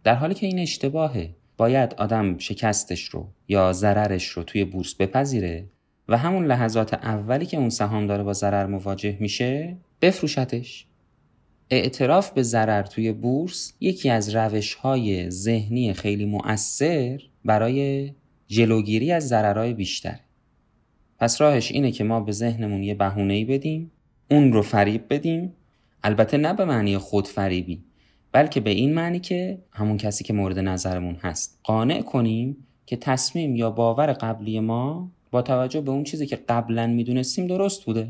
در 0.04 0.16
حالی 0.16 0.34
که 0.34 0.48
این 0.48 0.60
اشتباهه 0.60 1.36
باید 1.58 1.94
آدم 1.94 2.38
شکستش 2.38 3.04
رو 3.04 3.28
یا 3.48 3.74
ضررش 3.74 4.28
رو 4.28 4.44
توی 4.44 4.66
بورس 4.66 4.96
بپذیره 4.96 5.66
و 6.08 6.18
همون 6.18 6.46
لحظات 6.46 6.94
اولی 6.94 7.46
که 7.46 7.58
اون 7.58 7.70
سهام 7.70 8.08
داره 8.08 8.24
با 8.24 8.34
ضرر 8.34 8.66
مواجه 8.66 9.18
میشه 9.20 9.78
بفروشتش. 10.02 10.88
اعتراف 11.74 12.32
به 12.32 12.44
ضرر 12.44 12.84
توی 12.84 13.12
بورس 13.12 13.74
یکی 13.80 14.10
از 14.10 14.36
روش 14.36 14.74
های 14.74 15.30
ذهنی 15.30 15.94
خیلی 15.94 16.26
مؤثر 16.26 17.22
برای 17.46 18.12
جلوگیری 18.48 19.12
از 19.12 19.28
ضررهای 19.28 19.74
بیشتر. 19.74 20.20
پس 21.20 21.42
راهش 21.42 21.72
اینه 21.72 21.92
که 21.92 22.04
ما 22.04 22.20
به 22.20 22.32
ذهنمون 22.32 22.84
یه 22.84 22.94
بهونه 22.94 23.46
بدیم 23.46 23.92
اون 24.32 24.54
رو 24.54 24.62
فریب 24.62 25.06
بدیم. 25.10 25.54
البته 26.04 26.38
نه 26.38 26.54
به 26.54 26.66
معنی 26.66 26.98
خود 26.98 27.28
فریبی 27.28 27.84
بلکه 28.32 28.60
به 28.60 28.70
این 28.70 28.94
معنی 28.94 29.20
که 29.20 29.58
همون 29.72 29.98
کسی 29.98 30.24
که 30.24 30.34
مورد 30.34 30.60
نظرمون 30.60 31.16
هست. 31.16 31.60
قانع 31.64 32.02
کنیم 32.02 32.58
که 32.86 32.98
تصمیم 32.98 33.56
یا 33.56 33.72
باور 33.72 34.14
قبلی 34.14 34.60
ما 34.60 35.12
با 35.32 35.42
توجه 35.42 35.82
به 35.82 35.92
اون 35.92 36.04
چیزی 36.04 36.26
که 36.26 36.36
قبلا 36.36 36.88
می‌دونستیم 36.88 37.48
درست 37.48 37.86
بوده. 37.86 38.08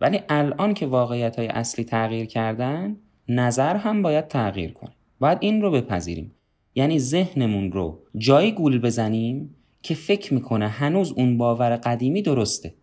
ولی 0.00 0.20
الان 0.28 0.74
که 0.74 0.86
واقعیت 0.86 1.36
های 1.36 1.48
اصلی 1.48 1.84
تغییر 1.84 2.26
کردن 2.26 2.96
نظر 3.28 3.76
هم 3.76 4.02
باید 4.02 4.28
تغییر 4.28 4.72
کنه. 4.72 4.92
باید 5.20 5.38
این 5.40 5.62
رو 5.62 5.70
بپذیریم. 5.70 6.32
یعنی 6.74 6.98
ذهنمون 6.98 7.72
رو 7.72 7.98
جایی 8.16 8.52
گول 8.52 8.78
بزنیم 8.78 9.54
که 9.82 9.94
فکر 9.94 10.34
می‌کنه 10.34 10.68
هنوز 10.68 11.12
اون 11.12 11.38
باور 11.38 11.76
قدیمی 11.76 12.22
درسته. 12.22 12.74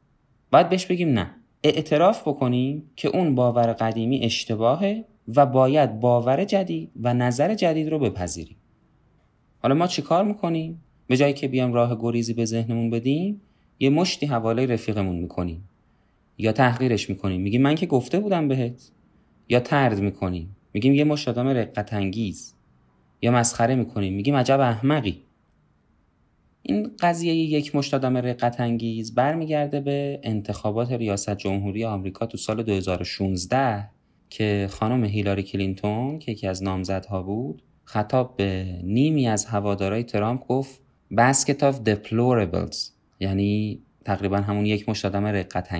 باید 0.51 0.70
بهش 0.70 0.86
بگیم 0.86 1.10
نه. 1.10 1.36
اعتراف 1.63 2.28
بکنیم 2.28 2.92
که 2.96 3.08
اون 3.08 3.36
باور 3.36 3.74
قدیمی 3.74 4.24
اشتباهه 4.24 5.06
و 5.36 5.46
باید 5.46 6.00
باور 6.00 6.46
جدید 6.46 6.92
و 7.01 7.13
نظر 7.13 7.56
جدید 7.56 7.89
رو 7.89 8.00
بپذیریم. 8.00 8.58
حالا 9.62 9.75
ما 9.75 9.88
چیکار 9.88 10.24
می‌کنیم؟ 10.24 10.84
به 11.08 11.18
جایی 11.18 11.34
که 11.34 11.48
بیام 11.48 11.74
راه 11.74 11.98
گریزی 12.01 12.34
به 12.34 12.46
ذهنمون 12.46 12.89
بدیم 12.89 13.42
یه 13.80 13.89
مشتی 13.89 14.25
حواله 14.25 14.66
رفیقمون 14.66 15.16
می‌کنیم. 15.16 15.70
یا 16.39 16.51
تحقیرش 16.51 17.10
می‌کنیم 17.10 17.41
میگیم 17.41 17.62
من 17.62 17.75
که 17.75 17.86
گفته 17.86 18.19
بودم 18.19 18.48
بهت. 18.48 18.91
یا 19.50 19.60
ترد 19.60 20.00
می‌کنیم 20.00 20.55
میگیم 20.74 20.93
یه 20.93 21.03
مشت 21.03 21.27
آدم 21.27 21.48
رقت 21.48 21.93
یا 23.22 23.31
مسخره 23.31 23.75
می‌کنیم 23.75 24.13
میگیم 24.13 24.36
عجب 24.36 24.60
احمقی. 24.60 25.24
این 26.63 26.91
قضیه 27.00 27.34
یک 27.34 27.75
مشت 27.75 27.93
آدم 27.93 28.17
رقت 28.17 28.60
انگیز 28.60 29.15
برمیگرده 29.15 29.79
به 29.79 30.19
انتخابات 30.24 30.91
ریاست 30.91 31.38
جمهوری 31.38 31.86
آمریکا 31.86 32.25
تو 32.25 32.38
سال 32.38 32.63
2016 32.63 33.89
که 34.29 34.67
خانم 34.72 35.03
هیلاری 35.03 35.43
کلینتون 35.43 36.19
که 36.19 36.31
یکی 36.31 36.48
از 36.48 36.63
نامزدها 36.63 37.24
بود 37.24 37.62
خطاب 37.84 38.36
به 38.36 38.79
نیمی 38.84 39.27
از 39.27 39.46
هوادارای 39.46 40.03
ترامپ 40.03 40.48
گفت 40.48 40.81
basket 41.13 41.60
of 41.60 41.75
deplorables. 41.89 42.77
یعنی 43.19 43.81
تقریبا 44.05 44.38
همون 44.38 44.65
یک 44.65 44.89
مشت 44.89 45.05
آدم 45.05 45.25
رقت 45.25 45.74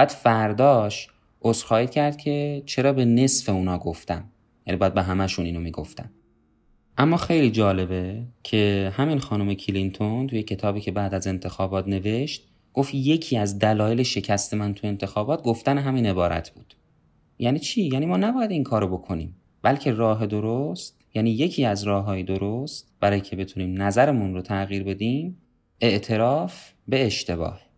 بعد 0.00 0.08
فرداش 0.08 1.08
عذرخواهی 1.42 1.86
کرد 1.86 2.16
که 2.16 2.62
چرا 2.66 2.92
به 2.92 3.04
نصف 3.04 3.48
اونا 3.48 3.78
گفتم. 3.78 4.24
یعنی 4.66 4.78
باید 4.78 4.94
به 4.94 5.02
همشون 5.02 5.44
اینو 5.44 5.60
می‌گفتم. 5.60 6.10
اما 6.98 7.16
خیلی 7.16 7.50
جالبه 7.50 8.22
که 8.42 8.92
همین 8.94 9.18
خانم 9.18 9.54
کلینتون 9.54 10.26
توی 10.26 10.42
کتابی 10.42 10.80
که 10.80 10.90
بعد 10.90 11.14
از 11.14 11.26
انتخابات 11.26 11.88
نوشت 11.88 12.48
گفت 12.74 12.94
یکی 12.94 13.36
از 13.36 13.58
دلایل 13.58 14.02
شکست 14.02 14.54
من 14.54 14.74
تو 14.74 14.86
انتخابات 14.86 15.42
گفتن 15.42 15.78
همین 15.78 16.06
عبارت 16.06 16.50
بود. 16.50 16.74
یعنی 17.38 17.58
چی؟ 17.58 17.82
یعنی 17.82 18.06
ما 18.06 18.16
نباید 18.16 18.50
این 18.50 18.64
کارو 18.64 18.88
بکنیم. 18.88 19.36
بلکه 19.62 19.92
راه 19.92 20.26
درست 20.26 20.98
یعنی 21.14 21.30
یکی 21.30 21.64
از 21.64 21.84
راههای 21.84 22.22
درست 22.22 22.92
برای 23.00 23.20
که 23.20 23.36
بتونیم 23.36 23.82
نظرمون 23.82 24.34
رو 24.34 24.42
تغییر 24.42 24.84
بدیم 24.84 25.36
اعتراف 25.80 26.72
به 26.88 27.06
اشتباه. 27.06 27.69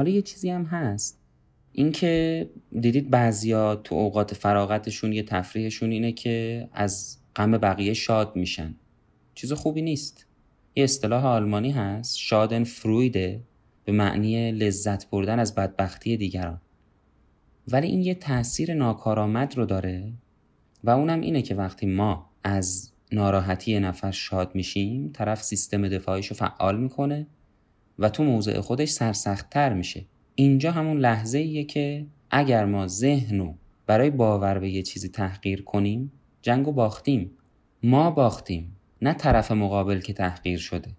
حالا 0.00 0.10
یه 0.10 0.22
چیزی 0.22 0.50
هم 0.50 0.64
هست. 0.64 1.18
اینکه 1.72 2.46
دیدید 2.80 3.10
بعضیا 3.10 3.76
تو 3.76 3.94
اوقات 3.94 4.34
فراغتشون 4.34 5.12
یه 5.12 5.22
تفریحشون 5.22 5.90
اینه 5.90 6.12
که 6.12 6.68
از 6.72 7.18
غم 7.36 7.50
بقیه 7.50 7.94
شاد 7.94 8.36
میشن. 8.36 8.74
چیز 9.34 9.52
خوبی 9.52 9.82
نیست. 9.82 10.26
یه 10.76 10.84
اصطلاح 10.84 11.26
آلمانی 11.26 11.70
هست 11.70 12.18
شادن 12.18 12.64
فرویده 12.64 13.40
به 13.84 13.92
معنی 13.92 14.52
لذت 14.52 15.10
بردن 15.10 15.38
از 15.38 15.54
بدبختی 15.54 16.16
دیگران. 16.16 16.60
ولی 17.68 17.86
این 17.86 18.02
یه 18.02 18.14
تاثیر 18.14 18.74
ناکارآمد 18.74 19.56
رو 19.56 19.66
داره 19.66 20.12
و 20.84 20.90
اونم 20.90 21.20
اینه 21.20 21.42
که 21.42 21.54
وقتی 21.54 21.86
ما 21.86 22.30
از 22.44 22.90
ناراحتی 23.12 23.80
نفر 23.80 24.10
شاد 24.10 24.54
میشیم 24.54 25.10
طرف 25.12 25.42
سیستم 25.42 25.88
دفاعیشو 25.88 26.34
فعال 26.34 26.80
می‌کنه 26.80 27.26
و 28.00 28.08
تو 28.08 28.24
موضع 28.24 28.60
خودش 28.60 28.88
سرسختتر 28.88 29.72
میشه. 29.72 30.04
اینجا 30.34 30.72
همون 30.72 30.98
لحظه 30.98 31.38
ایه 31.38 31.64
که 31.64 32.06
اگر 32.30 32.64
ما 32.64 32.86
ذهن 32.86 33.38
رو 33.38 33.54
برای 33.86 34.10
باور 34.10 34.58
به 34.58 34.70
یه 34.70 34.82
چیزی 34.82 35.08
تحقیر 35.08 35.62
کنیم 35.62 36.12
جنگ 36.42 36.68
و 36.68 36.72
باختیم. 36.72 37.30
ما 37.82 38.10
باختیم 38.10 38.76
نه 39.02 39.12
طرف 39.12 39.52
مقابل 39.52 40.00
که 40.00 40.12
تحقیر 40.12 40.58
شده. 40.58 40.90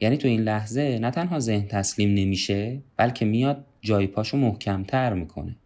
یعنی 0.00 0.16
تو 0.16 0.28
این 0.28 0.40
لحظه 0.40 0.98
نه 0.98 1.10
تنها 1.10 1.38
ذهن 1.38 1.66
تسلیم 1.66 2.14
نمیشه 2.14 2.82
بلکه 2.96 3.24
میاد 3.24 3.64
جای 3.80 4.06
پاشو 4.06 4.36
محکمتر 4.36 5.14
می‌کنه. 5.14 5.56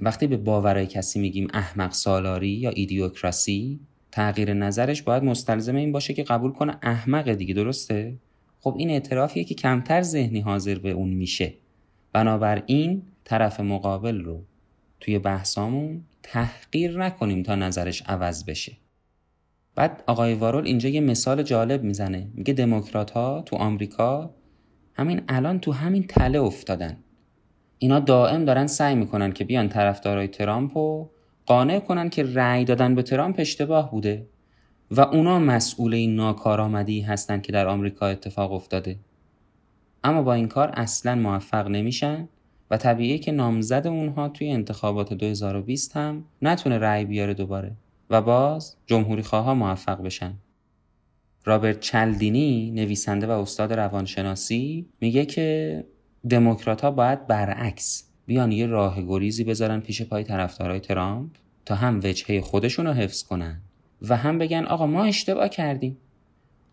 وقتی 0.00 0.26
به 0.26 0.36
باورای 0.36 0.86
کسی 0.86 1.20
میگیم 1.20 1.48
احمق 1.52 1.92
سالاری 1.92 2.48
یا 2.48 2.70
ایدیوکراسی 2.70 3.80
تغییر 4.12 4.54
نظرش 4.54 5.02
باید 5.02 5.22
مستلزم 5.22 5.74
این 5.74 5.92
باشه 5.92 6.14
که 6.14 6.22
قبول 6.22 6.52
کنه 6.52 6.78
احمق 6.82 7.32
دیگه 7.32 7.54
درسته؟ 7.54 8.16
خب 8.60 8.74
این 8.78 8.90
اعترافیه 8.90 9.44
که 9.44 9.54
کمتر 9.54 10.02
ذهنی 10.02 10.40
حاضر 10.40 10.78
به 10.78 10.90
اون 10.90 11.08
میشه. 11.08 11.54
بنابراین 12.12 13.02
طرف 13.24 13.60
مقابل 13.60 14.20
رو 14.20 14.42
توی 15.00 15.18
بحثامون 15.18 16.04
تحقیر 16.22 16.98
نکنیم 16.98 17.42
تا 17.42 17.54
نظرش 17.54 18.02
عوض 18.02 18.44
بشه. 18.44 18.72
بعد 19.74 20.02
آقای 20.06 20.34
وارول 20.34 20.66
اینجا 20.66 20.88
یه 20.88 21.00
مثال 21.00 21.42
جالب 21.42 21.82
می‌زنه. 21.84 22.28
میگه 22.34 22.54
دموکرات 22.54 23.10
ها 23.10 23.42
تو 23.46 23.56
آمریکا 23.56 24.34
همین 24.94 25.22
الان 25.28 25.60
تو 25.60 25.72
همین 25.72 26.02
تله 26.02 26.40
افتادن. 26.40 26.96
اینا 27.78 28.00
دائم 28.00 28.44
دارن 28.44 28.66
سعی 28.66 28.94
می‌کنن 28.94 29.32
که 29.32 29.44
بیان 29.44 29.68
طرفدارای 29.68 30.28
ترامپ 30.28 30.78
رو 30.78 31.10
قانع 31.46 31.78
کنن 31.78 32.08
که 32.08 32.22
رأی 32.22 32.64
دادن 32.64 32.94
به 32.94 33.02
ترامپ 33.02 33.36
اشتباه 33.38 33.90
بوده. 33.90 34.26
و 34.90 35.00
اونا 35.00 35.38
مسئول 35.38 35.94
این 35.94 36.16
ناکارآمدی 36.16 37.00
هستند 37.00 37.42
که 37.42 37.52
در 37.52 37.66
آمریکا 37.66 38.06
اتفاق 38.06 38.52
افتاده. 38.52 38.96
اما 40.04 40.22
با 40.22 40.34
این 40.34 40.48
کار 40.48 40.68
اصلا 40.74 41.14
موفق 41.14 41.68
نمیشن 41.68 42.28
و 42.70 42.76
طبیعیه 42.76 43.18
که 43.18 43.32
نامزد 43.32 43.86
اونها 43.86 44.28
توی 44.28 44.50
انتخابات 44.50 45.12
2020 45.12 45.96
هم 45.96 46.24
نتونه 46.42 46.78
رأی 46.78 47.04
بیاره 47.04 47.34
دوباره 47.34 47.72
و 48.10 48.22
باز 48.22 48.76
جمهوری 48.86 49.22
خواه 49.22 49.54
موفق 49.54 50.02
بشن. 50.02 50.34
رابرت 51.44 51.80
چلدینی 51.80 52.70
نویسنده 52.70 53.26
و 53.26 53.30
استاد 53.30 53.72
روانشناسی 53.72 54.86
میگه 55.00 55.24
که 55.24 55.84
دموکرات 56.30 56.80
ها 56.80 56.90
باید 56.90 57.26
برعکس 57.26 58.08
بیان 58.26 58.52
یه 58.52 58.66
راه 58.66 59.02
گریزی 59.02 59.44
بذارن 59.44 59.80
پیش 59.80 60.02
پای 60.02 60.24
طرفدارای 60.24 60.80
ترامپ 60.80 61.30
تا 61.64 61.74
هم 61.74 62.00
وجهه 62.04 62.40
خودشون 62.40 62.86
رو 62.86 62.92
حفظ 62.92 63.22
کنن. 63.22 63.60
و 64.02 64.16
هم 64.16 64.38
بگن 64.38 64.64
آقا 64.64 64.86
ما 64.86 65.04
اشتباه 65.04 65.48
کردیم. 65.48 65.96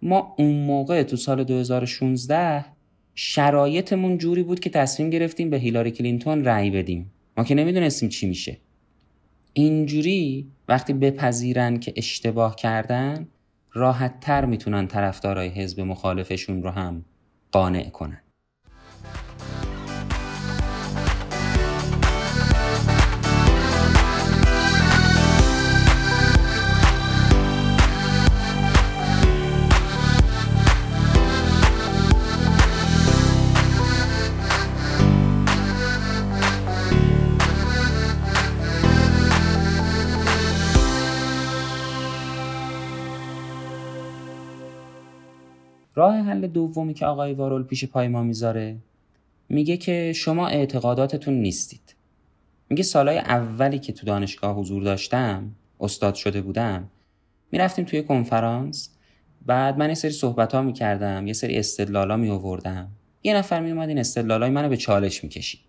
ما 0.02 0.36
اون 0.38 0.56
موقع 0.56 1.04
تو 1.04 1.16
سال 1.16 1.44
2016 1.44 2.66
شرایطمون 3.16 4.18
جوری 4.18 4.44
بود 4.44 4.60
که 4.60 4.70
تصمیم 4.70 5.10
گرفتیم 5.10 5.50
به 5.50 5.58
هیلاری 5.58 5.92
کلینتون 5.92 6.46
رأی 6.46 6.70
بدیم. 6.70 7.12
ما 7.38 7.44
که 7.44 7.56
نمی‌دونستیم 7.56 8.10
چی 8.10 8.28
میشه. 8.28 8.58
اینجوری 9.54 10.48
وقتی 10.68 10.94
بپذیرن 10.94 11.80
که 11.80 11.94
اشتباه 11.96 12.56
کردن 12.56 13.28
راحت 13.74 14.20
تر 14.20 14.46
می‌تونن 14.46 14.88
طرفدارای 14.88 15.50
حزب 15.50 15.80
مخالفشون 15.80 16.64
رو 16.64 16.70
هم 16.70 17.06
قانع 17.52 17.90
کنن. 17.90 18.22
راه 45.96 46.16
حل 46.16 46.48
دومی 46.48 46.94
که 46.94 47.06
آقای 47.06 47.34
وارول 47.34 47.64
پیش 47.64 47.86
پای 47.86 48.08
ما 48.08 48.24
می‌ذاره 48.24 48.76
میگه 49.50 49.78
که 49.78 50.14
شما 50.16 50.48
اعتقاداتتون 50.48 51.34
نیستید. 51.34 51.96
میگه 52.70 52.84
سالهای 52.84 53.18
اولی 53.18 53.80
که 53.80 53.94
تو 53.94 54.06
دانشگاه 54.06 54.56
حضور 54.56 54.84
داشتم 54.84 55.52
استاد 55.80 56.16
شده 56.16 56.42
بودم 56.42 56.90
می‌رفتیم 57.52 57.86
توی 57.86 58.04
کنفرانس. 58.04 58.90
بعد 59.46 59.78
من 59.78 59.90
یه 59.90 59.96
سری 59.96 60.12
صحبت 60.12 60.56
ها 60.56 60.62
می‌کردم 60.62 61.28
یه 61.28 61.34
سری 61.34 61.58
استدلالا 61.58 62.18
می 62.18 62.30
آوردم 62.30 62.88
یه 63.24 63.36
نفر 63.36 63.60
می 63.60 63.72
اومد 63.72 63.90
این 63.90 63.98
استدلالای 63.98 64.50
منو 64.50 64.70
به 64.70 64.78
چالش 64.78 65.24
می‌کشید. 65.24 65.60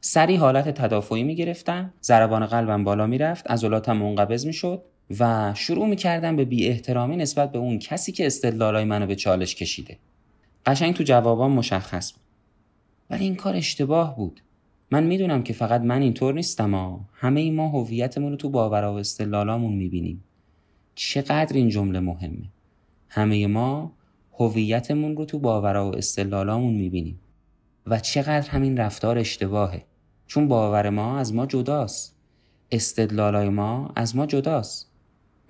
سری 0.00 0.36
حالت 0.36 0.68
تدافعی 0.68 1.22
می‌گرفتم 1.22 1.92
ضربان 2.02 2.46
قلبم 2.46 2.84
بالا 2.84 3.06
می‌رفت 3.06 3.50
عضلاتم 3.50 3.96
منقبض 3.96 4.46
می‌شد. 4.46 4.82
و 5.20 5.52
شروع 5.56 5.86
می‌کردم 5.86 6.36
به 6.36 6.44
بی 6.44 6.66
احترامی 6.66 7.16
نسبت 7.16 7.52
به 7.52 7.58
اون 7.58 7.78
کسی 7.78 8.12
که 8.12 8.26
استدلالای 8.26 8.84
منو 8.84 9.06
به 9.06 9.16
چالش 9.16 9.54
کشیده. 9.54 9.98
قشنگ 10.66 10.94
تو 10.94 11.04
جوابام 11.04 11.52
مشخص 11.52 12.12
بود. 12.12 12.22
ولی 13.10 13.24
این 13.24 13.34
کار 13.34 13.56
اشتباه 13.56 14.16
بود. 14.16 14.40
من 14.90 15.04
می‌دونم 15.04 15.42
که 15.42 15.52
فقط 15.52 15.80
من 15.80 16.02
اینطور 16.02 16.34
نیستم 16.34 16.74
ها 16.74 17.00
همه 17.12 17.40
ای 17.40 17.50
ما 17.50 17.68
هویتمون 17.68 18.30
رو 18.30 18.36
تو 18.36 18.50
باورها 18.50 18.94
و 18.94 18.96
استدلالامون 18.96 19.72
می‌بینیم. 19.72 20.24
چقدر 20.94 21.56
این 21.56 21.68
جمله 21.68 22.00
مهمه. 22.00 22.50
همه 23.08 23.46
ما 23.46 23.92
هویتمون 24.32 25.16
رو 25.16 25.24
تو 25.24 25.38
باورها 25.38 25.90
و 25.90 25.96
استدلالامون 25.96 26.74
می‌بینیم. 26.74 27.20
و 27.86 27.98
چقدر 27.98 28.50
همین 28.50 28.76
رفتار 28.76 29.18
اشتباهه. 29.18 29.84
چون 30.26 30.48
باور 30.48 30.90
ما 30.90 31.18
از 31.18 31.34
ما 31.34 31.46
جداست. 31.46 32.16
استدلالای 32.70 33.48
ما 33.48 33.92
از 33.96 34.16
ما 34.16 34.26
جداست. 34.26 34.91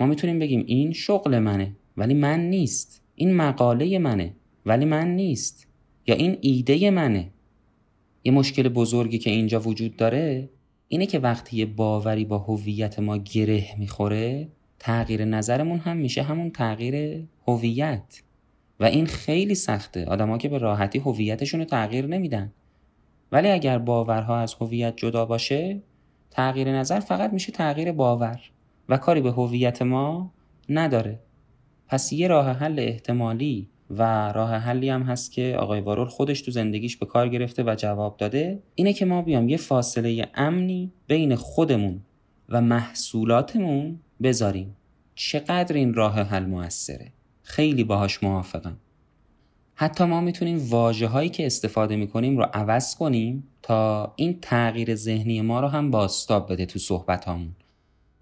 ما 0.00 0.06
می‌تونیم 0.06 0.38
بگیم 0.38 0.64
این 0.66 0.92
شغل 0.92 1.38
منه 1.38 1.72
ولی 1.96 2.14
من 2.14 2.40
نیست. 2.40 3.02
این 3.14 3.34
مقاله 3.34 3.98
منه 3.98 4.32
ولی 4.66 4.84
من 4.84 5.08
نیست. 5.08 5.66
یا 6.06 6.14
این 6.14 6.38
ایده 6.40 6.90
منه. 6.90 7.28
یه 8.24 8.32
مشکل 8.32 8.68
بزرگی 8.68 9.18
که 9.18 9.30
اینجا 9.30 9.60
وجود 9.60 9.96
داره 9.96 10.48
اینه 10.88 11.06
که 11.06 11.18
وقتی 11.18 11.56
یه 11.56 11.66
باوری 11.66 12.24
با 12.24 12.38
هویت 12.38 12.98
ما 12.98 13.16
گره 13.16 13.66
می‌خوره 13.78 14.48
تغییر 14.78 15.24
نظرمون 15.24 15.78
هم 15.78 15.96
میشه 15.96 16.22
همون 16.22 16.50
تغییر 16.50 17.24
هویت. 17.46 18.22
و 18.80 18.84
این 18.84 19.06
خیلی 19.06 19.54
سخته. 19.54 20.04
آدما 20.04 20.38
که 20.38 20.48
به 20.48 20.58
راحتی 20.58 20.98
هویتشون 20.98 21.60
رو 21.60 21.66
تغییر 21.66 22.06
نمیدن. 22.06 22.52
ولی 23.32 23.48
اگر 23.48 23.78
باورها 23.78 24.38
از 24.38 24.54
هویت 24.54 24.96
جدا 24.96 25.26
باشه 25.26 25.82
تغییر 26.30 26.72
نظر 26.72 27.00
فقط 27.00 27.32
میشه 27.32 27.52
تغییر 27.52 27.92
باور. 27.92 28.40
و 28.88 28.96
کاری 28.96 29.20
به 29.20 29.30
هویت 29.30 29.82
ما 29.82 30.32
نداره. 30.68 31.20
پس 31.88 32.12
یه 32.12 32.28
راه 32.28 32.50
حل 32.50 32.78
احتمالی 32.78 33.68
و 33.90 34.32
راه 34.32 34.54
حلی 34.54 34.88
هم 34.88 35.02
هست 35.02 35.32
که 35.32 35.56
آقای 35.58 35.80
وارول 35.80 36.08
خودش 36.08 36.42
تو 36.42 36.50
زندگیش 36.50 36.96
به 36.96 37.06
کار 37.06 37.28
گرفته 37.28 37.62
و 37.62 37.74
جواب 37.78 38.16
داده 38.16 38.62
اینه 38.74 38.92
که 38.92 39.04
ما 39.04 39.22
بیام 39.22 39.48
یه 39.48 39.56
فاصله 39.56 40.28
امنی 40.34 40.92
بین 41.06 41.34
خودمون 41.34 42.00
و 42.48 42.60
محصولاتمون 42.60 44.00
بذاریم. 44.22 44.76
چقدر 45.14 45.74
این 45.74 45.94
راه 45.94 46.20
حل 46.20 46.44
موثره؟ 46.44 47.12
خیلی 47.42 47.84
باهاش 47.84 48.22
موافقم. 48.22 48.76
حتی 49.74 50.04
ما 50.04 50.20
می‌تونیم 50.20 50.68
واجه 50.70 51.06
هایی 51.06 51.28
که 51.28 51.46
استفاده 51.46 51.96
می‌کنیم 51.96 52.38
رو 52.38 52.46
عوض 52.54 52.96
کنیم 52.96 53.48
تا 53.62 54.12
این 54.16 54.38
تغییر 54.40 54.94
ذهنی 54.94 55.40
ما 55.40 55.60
رو 55.60 55.68
هم 55.68 55.90
باستاب 55.90 56.52
بده 56.52 56.66
تو 56.66 56.78
صحبت 56.78 57.28
همون. 57.28 57.54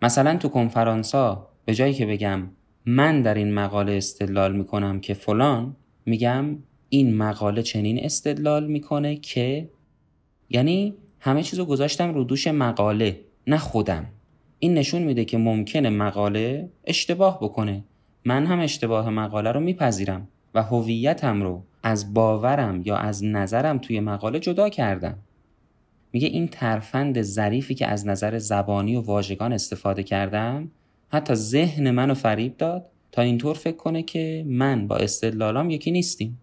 مثلا 0.02 0.36
تو 0.36 0.48
کنفرانس 0.48 1.14
ها 1.14 1.48
به 1.64 1.74
جایی 1.74 1.94
که 1.94 2.06
بگم 2.06 2.42
من 2.86 3.22
در 3.22 3.34
این 3.34 3.54
مقاله 3.54 3.92
استدلال 3.92 4.56
می‌کنم 4.56 5.00
که 5.00 5.14
فلان 5.14 5.76
میگم 6.06 6.44
این 6.88 7.16
مقاله 7.16 7.62
چنین 7.62 8.04
استدلال 8.04 8.66
می‌کنه 8.66 9.16
که 9.16 9.68
یعنی 10.50 10.94
همه 11.20 11.42
چیزو 11.42 11.64
گذاشتم 11.64 12.14
رو 12.14 12.24
دوش 12.24 12.46
مقاله 12.46 13.20
نه 13.46 13.58
خودم. 13.58 14.06
این 14.58 14.74
نشون 14.74 15.02
میده 15.02 15.24
که 15.24 15.38
ممکنه 15.38 15.90
مقاله 15.90 16.68
اشتباه 16.84 17.38
بکنه. 17.40 17.84
من 18.24 18.46
هم 18.46 18.60
اشتباه 18.60 19.10
مقاله 19.10 19.52
رو 19.52 19.60
میپذیرم 19.60 20.28
و 20.54 20.62
هویتم 20.62 21.42
رو 21.42 21.62
از 21.82 22.14
باورم 22.14 22.82
یا 22.84 22.96
از 22.96 23.24
نظرم 23.24 23.78
توی 23.78 24.00
مقاله 24.00 24.38
جدا 24.38 24.68
کردم. 24.68 25.18
میگه 26.12 26.28
این 26.28 26.48
ترفند 26.48 27.22
ظریفی 27.22 27.74
که 27.74 27.86
از 27.86 28.06
نظر 28.06 28.38
زبانی 28.38 28.96
و 28.96 29.00
واژگان 29.00 29.52
استفاده 29.52 30.02
کردم 30.02 30.70
حتی 31.08 31.34
ذهن 31.34 31.90
منو 31.90 32.14
فریب 32.14 32.56
داد 32.56 32.86
تا 33.12 33.22
اینطور 33.22 33.54
فکر 33.54 33.76
کنه 33.76 34.02
که 34.02 34.44
من 34.46 34.86
با 34.86 34.96
استدلالام 34.96 35.70
یکی 35.70 35.90
نیستیم. 35.90 36.40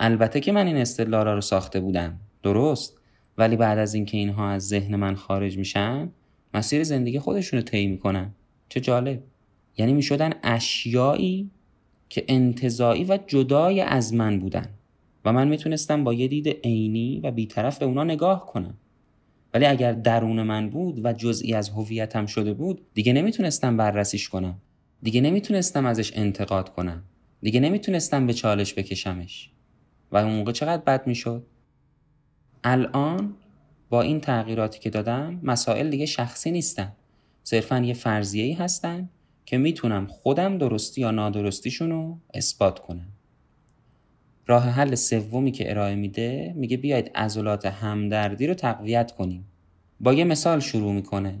البته 0.00 0.40
که 0.40 0.52
من 0.52 0.66
این 0.66 0.76
استدلالا 0.76 1.34
رو 1.34 1.40
ساخته 1.40 1.80
بودم. 1.80 2.20
درست. 2.42 2.98
ولی 3.38 3.56
بعد 3.56 3.78
از 3.78 3.94
اینکه 3.94 4.18
اینها 4.18 4.50
از 4.50 4.68
ذهن 4.68 4.96
من 4.96 5.14
خارج 5.14 5.58
میشن 5.58 6.08
مسیر 6.54 6.84
زندگی 6.84 7.18
خودشون 7.18 7.58
رو 7.58 7.64
طی 7.64 7.86
می‌کنن. 7.86 8.30
چه 8.68 8.80
جالب. 8.80 9.22
یعنی 9.78 9.92
می‌شدن 9.92 10.32
اشیایی 10.42 11.50
که 12.08 12.24
انتظایی 12.28 13.04
و 13.04 13.18
جدای 13.26 13.80
از 13.80 14.14
من 14.14 14.38
بودن 14.38 14.68
و 15.24 15.32
من 15.32 15.48
می‌تونستم 15.48 16.04
با 16.04 16.14
یه 16.14 16.28
دید 16.28 16.48
عینی 16.48 17.20
و 17.20 17.30
بیطرف 17.30 17.78
به 17.78 17.86
اونا 17.86 18.04
نگاه 18.04 18.46
کنم. 18.46 18.74
ولی 19.54 19.66
اگر 19.66 19.92
درون 19.92 20.42
من 20.42 20.70
بود 20.70 21.04
و 21.04 21.12
جزئی 21.12 21.54
از 21.54 21.68
هویتم 21.68 22.26
شده 22.26 22.52
بود 22.52 22.86
دیگه 22.94 23.12
نمی‌تونستم 23.12 23.76
بررسیش 23.76 24.28
کنم. 24.28 24.58
دیگه 25.02 25.20
نمی‌تونستم 25.20 25.86
ازش 25.86 26.12
انتقاد 26.16 26.68
کنم. 26.68 27.02
دیگه 27.42 27.60
نمی‌تونستم 27.60 28.26
به 28.26 28.32
چالش 28.32 28.74
بکشمش. 28.74 29.50
و 30.12 30.16
اون 30.16 30.32
موقع 30.32 30.52
چقدر 30.52 30.82
بد 30.82 31.06
می‌شد؟ 31.06 31.46
الان 32.64 33.34
با 33.90 34.02
این 34.02 34.20
تغییراتی 34.20 34.80
که 34.80 34.90
دادم 34.90 35.40
مسائل 35.42 35.90
دیگه 35.90 36.06
شخصی 36.06 36.50
نیستن. 36.50 36.92
صرفا 37.44 37.78
یه 37.78 37.94
فرضیه 37.94 38.44
ای 38.44 38.52
هستن 38.52 39.08
که 39.46 39.58
می‌تونم 39.58 40.06
خودم 40.06 40.58
درستی 40.58 41.00
یا 41.00 41.10
نادرستیشون 41.10 41.90
رو 41.90 42.18
اثبات 42.34 42.78
کنم. 42.78 43.11
راه 44.46 44.64
حل 44.64 44.94
سومی 44.94 45.52
که 45.52 45.70
ارائه 45.70 45.94
میده 45.94 46.52
میگه 46.56 46.76
بیاید 46.76 47.10
عضلات 47.14 47.66
همدردی 47.66 48.46
رو 48.46 48.54
تقویت 48.54 49.12
کنیم. 49.12 49.44
با 50.00 50.12
یه 50.12 50.24
مثال 50.24 50.60
شروع 50.60 50.92
می‌کنه. 50.92 51.38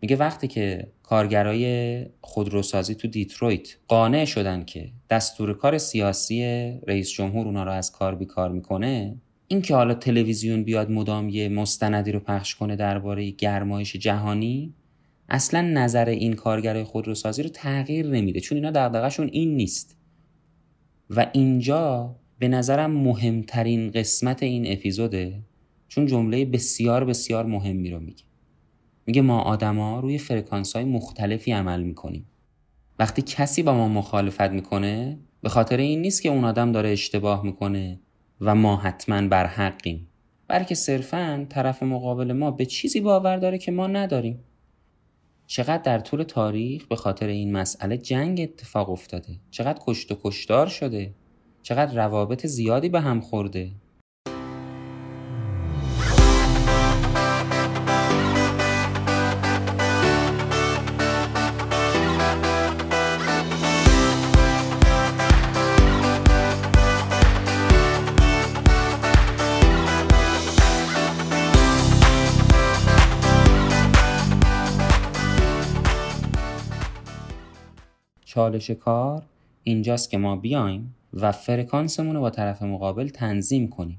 میگه 0.00 0.16
وقتی 0.16 0.48
که 0.48 0.86
کارگرای 1.02 2.06
خودروسازی 2.20 2.94
تو 2.94 3.08
دیترویت 3.08 3.76
قانع 3.88 4.24
شدن 4.24 4.64
که 4.64 4.90
دستور 5.10 5.54
کار 5.54 5.78
سیاسی 5.78 6.42
رئیس 6.86 7.10
جمهور 7.10 7.46
اونا 7.46 7.64
رو 7.64 7.72
از 7.72 7.92
کار 7.92 8.14
بیکار 8.14 8.52
می‌کنه 8.52 9.16
این 9.48 9.62
که 9.62 9.74
حالا 9.74 9.94
تلویزیون 9.94 10.64
بیاد 10.64 10.90
مدام 10.90 11.28
یه 11.28 11.48
مستندی 11.48 12.12
رو 12.12 12.20
پخش 12.20 12.54
کنه 12.54 12.76
درباره 12.76 13.30
گرمایش 13.30 13.96
جهانی 13.96 14.74
اصلا 15.28 15.60
نظر 15.60 16.08
این 16.08 16.32
کارگرای 16.32 16.84
خودروسازی 16.84 17.42
رو 17.42 17.48
تغییر 17.48 18.06
نمیده. 18.06 18.40
چون 18.40 18.58
اینا 18.58 18.70
دغدغه‌شون 18.70 19.28
این 19.32 19.56
نیست. 19.56 19.96
و 21.10 21.26
اینجا 21.32 22.16
به 22.38 22.48
نظرم 22.48 22.90
مهمترین 22.90 23.90
قسمت 23.90 24.42
این 24.42 24.72
اپیزوده 24.72 25.40
چون 25.88 26.06
جمله 26.06 26.44
بسیار 26.44 27.04
بسیار 27.04 27.46
مهمی 27.46 27.90
رو 27.90 28.00
میگه. 28.00 28.24
میگه 29.06 29.22
ما 29.22 29.40
آدما 29.40 30.00
روی 30.00 30.18
فرکانس 30.18 30.76
های 30.76 30.84
مختلفی 30.84 31.52
عمل 31.52 31.82
می‌کنیم. 31.82 32.26
وقتی 32.98 33.22
کسی 33.22 33.62
با 33.62 33.74
ما 33.74 33.88
مخالفت 33.88 34.50
می‌کنه 34.50 35.18
به 35.42 35.48
خاطر 35.48 35.76
این 35.76 36.00
نیست 36.00 36.22
که 36.22 36.28
اون 36.28 36.44
آدم 36.44 36.72
داره 36.72 36.88
اشتباه 36.88 37.44
می‌کنه 37.44 38.00
و 38.40 38.54
ما 38.54 38.76
حتما 38.76 39.28
بر 39.28 39.46
حقیم. 39.46 40.08
بلکه 40.48 40.74
صرفا 40.74 41.46
طرف 41.48 41.82
مقابل 41.82 42.32
ما 42.32 42.50
به 42.50 42.66
چیزی 42.66 43.00
باور 43.00 43.36
داره 43.36 43.58
که 43.58 43.72
ما 43.72 43.86
نداریم. 43.86 44.44
چقدر 45.46 45.82
در 45.82 45.98
طول 45.98 46.22
تاریخ 46.22 46.86
به 46.86 46.96
خاطر 46.96 47.26
این 47.26 47.52
مسئله 47.52 47.96
جنگ 47.96 48.40
اتفاق 48.40 48.90
افتاده. 48.90 49.36
چقدر 49.50 49.78
کشت 49.86 50.12
و 50.12 50.18
کشتار 50.24 50.66
شده. 50.66 51.14
چقدر 51.64 51.94
روابط 51.94 52.46
زیادی 52.46 52.88
به 52.88 53.00
هم 53.00 53.20
خورده. 53.20 53.70
چالش 78.24 78.70
کار 78.70 79.22
اینجاست 79.62 80.10
که 80.10 80.18
ما 80.18 80.36
بیایم. 80.36 80.94
و 81.14 81.32
فرکانسمون 81.32 82.14
رو 82.14 82.20
با 82.20 82.30
طرف 82.30 82.62
مقابل 82.62 83.08
تنظیم 83.08 83.68
کنیم. 83.68 83.98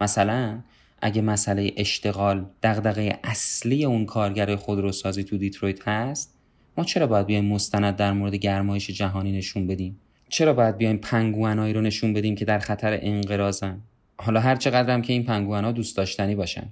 مثلا 0.00 0.60
اگه 1.02 1.22
مسئله 1.22 1.72
اشتغال 1.76 2.46
دغدغه 2.62 3.18
اصلی 3.24 3.84
اون 3.84 4.06
کارگر 4.06 4.56
خودروسازی 4.56 5.24
تو 5.24 5.38
دیترویت 5.38 5.88
هست 5.88 6.34
ما 6.76 6.84
چرا 6.84 7.06
باید 7.06 7.26
بیایم 7.26 7.44
مستند 7.44 7.96
در 7.96 8.12
مورد 8.12 8.34
گرمایش 8.34 8.90
جهانی 8.90 9.32
نشون 9.32 9.66
بدیم؟ 9.66 10.00
چرا 10.28 10.52
باید 10.52 10.76
بیایم 10.76 10.96
پنگوانایی 10.96 11.72
رو 11.72 11.80
نشون 11.80 12.12
بدیم 12.12 12.34
که 12.34 12.44
در 12.44 12.58
خطر 12.58 12.98
انقراضن؟ 13.02 13.80
حالا 14.16 14.40
هر 14.40 14.56
چقدر 14.56 15.00
که 15.00 15.12
این 15.12 15.24
پنگوانا 15.24 15.72
دوست 15.72 15.96
داشتنی 15.96 16.34
باشن. 16.34 16.68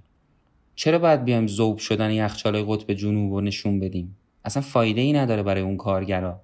چرا 0.74 0.98
باید 0.98 1.24
بیایم 1.24 1.46
ذوب 1.46 1.78
شدن 1.78 2.10
یخچالای 2.10 2.64
قطب 2.68 2.92
جنوب 2.92 3.32
رو 3.32 3.40
نشون 3.40 3.80
بدیم؟ 3.80 4.16
اصلا 4.44 4.62
فایده 4.62 5.00
ای 5.00 5.12
نداره 5.12 5.42
برای 5.42 5.62
اون 5.62 5.76
کارگرا. 5.76 6.40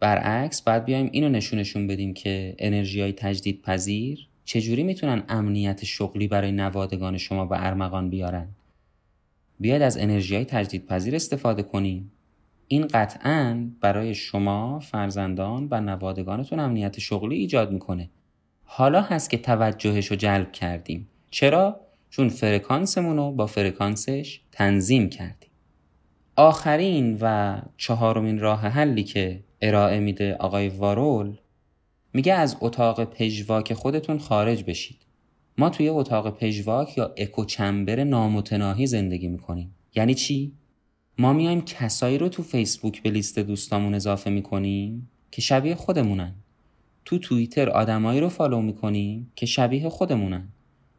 برعکس 0.00 0.62
بعد 0.62 0.84
بیایم 0.84 1.08
اینو 1.12 1.28
نشونشون 1.28 1.86
بدیم 1.86 2.14
که 2.14 2.54
انرژی 2.58 3.00
های 3.00 3.12
تجدید 3.12 3.62
پذیر 3.62 4.28
چجوری 4.44 4.82
می‌تونن 4.82 5.22
امنیت 5.28 5.84
شغلی 5.84 6.28
برای 6.28 6.52
نوادگان 6.52 7.16
شما 7.16 7.46
به 7.46 7.66
ارمغان 7.66 8.10
بیارن؟ 8.10 8.48
بیاید 9.60 9.82
از 9.82 9.98
انرژی 9.98 10.34
های 10.34 10.44
تجدید 10.44 10.86
پذیر 10.86 11.14
استفاده 11.14 11.62
کنیم. 11.62 12.12
این 12.68 12.86
قطعا 12.86 13.68
برای 13.80 14.14
شما 14.14 14.78
فرزندان 14.78 15.68
و 15.70 15.80
نوادگانتون 15.80 16.60
امنیت 16.60 16.98
شغلی 16.98 17.36
ایجاد 17.36 17.72
می‌کنه. 17.72 18.10
حالا 18.64 19.02
هست 19.02 19.30
که 19.30 19.38
توجهش 19.38 20.06
رو 20.06 20.16
جلب 20.16 20.52
کردیم. 20.52 21.08
چرا؟ 21.30 21.80
چون 22.10 22.28
فرکانسمون 22.28 23.16
رو 23.16 23.32
با 23.32 23.46
فرکانسش 23.46 24.40
تنظیم 24.52 25.08
کردیم. 25.08 25.50
آخرین 26.36 27.18
و 27.20 27.58
چهارمین 27.76 28.38
راه 28.38 28.60
حلی 28.60 29.04
که 29.04 29.40
ارائه 29.60 30.00
میده 30.00 30.34
آقای 30.34 30.68
وارول 30.68 31.36
میگه 32.12 32.34
از 32.34 32.56
اتاق 32.60 33.04
پژواک 33.04 33.74
خودتون 33.74 34.18
خارج 34.18 34.64
بشید. 34.64 34.96
ما 35.58 35.70
توی 35.70 35.88
اتاق 35.88 36.38
پژواک 36.38 36.98
یا 36.98 37.14
اکو 37.16 37.44
چمبر 37.44 38.04
نامتناهی 38.04 38.86
زندگی 38.86 39.28
می‌کنیم. 39.28 39.74
یعنی 39.94 40.14
چی؟ 40.14 40.52
ما 41.18 41.32
میایم 41.32 41.60
کسایی 41.60 42.18
رو 42.18 42.28
تو 42.28 42.42
فیسبوک 42.42 43.02
به 43.02 43.10
لیست 43.10 43.38
دوستامون 43.38 43.94
اضافه 43.94 44.30
می‌کنیم 44.30 45.10
که 45.30 45.42
شبیه 45.42 45.74
خودمونن. 45.74 46.34
تو 47.04 47.18
توییتر 47.18 47.68
آدمایی 47.68 48.20
رو 48.20 48.28
فالو 48.28 48.60
می‌کنیم 48.60 49.32
که 49.36 49.46
شبیه 49.46 49.88
خودمونن. 49.88 50.48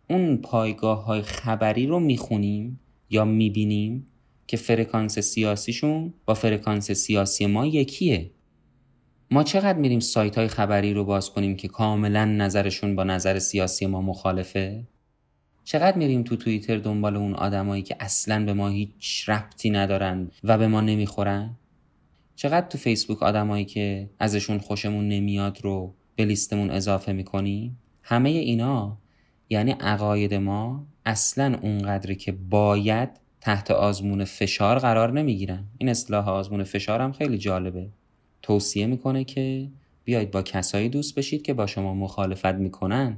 اون 0.10 0.38
پایگاه 0.38 1.06
های 1.06 1.22
خبری 1.22 1.88
رو 1.88 2.00
می‌خونیم 2.00 2.80
یا 3.10 3.26
می‌بینیم 3.26 4.08
که 4.48 4.58
فرکانس 4.58 5.19
سیاسیشون 5.19 6.13
با 6.26 6.34
فرکانس 6.34 6.91
سیاسی 6.91 7.45
ما 7.45 7.65
یکیه. 7.65 8.32
ما 9.32 9.44
چقدر 9.44 9.78
میریم 9.78 10.00
سایت 10.00 10.38
های 10.38 10.48
خبری 10.48 10.94
رو 10.94 11.06
باز 11.06 11.30
کنیم 11.30 11.56
که 11.56 11.68
کاملا 11.68 12.26
نظرشون 12.26 12.96
با 12.96 13.04
نظر 13.04 13.39
سیاسی 13.39 13.86
ما 13.86 14.02
مخالفه؟ 14.02 14.84
چقدر 15.63 15.98
میریم 15.98 16.24
تو 16.24 16.36
توییتر 16.36 16.78
دنبال 16.78 17.15
اون 17.15 17.36
آدمایی 17.36 17.84
که 17.84 17.96
اصلا 18.00 18.46
به 18.46 18.54
ما 18.54 18.70
هیچ 18.70 19.30
ربطی 19.30 19.70
ندارن 19.70 20.32
و 20.44 20.58
به 20.58 20.68
ما 20.68 20.82
نمی‌خورن؟ 20.82 21.56
چقدر 22.36 22.68
تو 22.68 22.78
فیسبوک 22.78 23.24
آدمایی 23.24 23.65
که 23.65 24.10
ازشون 24.20 24.58
خوشمون 24.58 25.08
نمیاد 25.08 25.60
رو 25.63 25.94
به 26.15 26.26
لیستمون 26.26 26.72
اضافه 26.72 27.13
می‌کنیم؟ 27.13 27.80
همه 28.04 28.30
اینا 28.30 28.98
یعنی 29.50 29.72
عقاید 29.72 30.34
ما 30.34 30.88
اصلا 31.06 31.60
اونقدری 31.62 32.15
که 32.15 32.32
باید 32.32 33.10
تحت 33.42 33.72
آزمون 33.72 34.26
فشار 34.26 34.80
قرار 34.80 35.12
نمی‌گیرن. 35.12 35.63
این 35.78 35.89
اصطلاح 35.89 36.30
آزمون 36.30 36.63
فشار 36.63 37.02
هم 37.02 37.12
خیلی 37.12 37.38
جالبه. 37.38 37.89
توصیه 38.50 38.86
می‌کنه 38.86 39.24
که 39.24 39.68
بیاید 40.04 40.32
با 40.32 40.42
کسایی 40.42 40.90
دوست 40.90 41.16
بشید 41.16 41.42
که 41.42 41.54
با 41.54 41.68
شما 41.68 41.94
مخالفت 41.94 42.46
می‌کنن. 42.46 43.18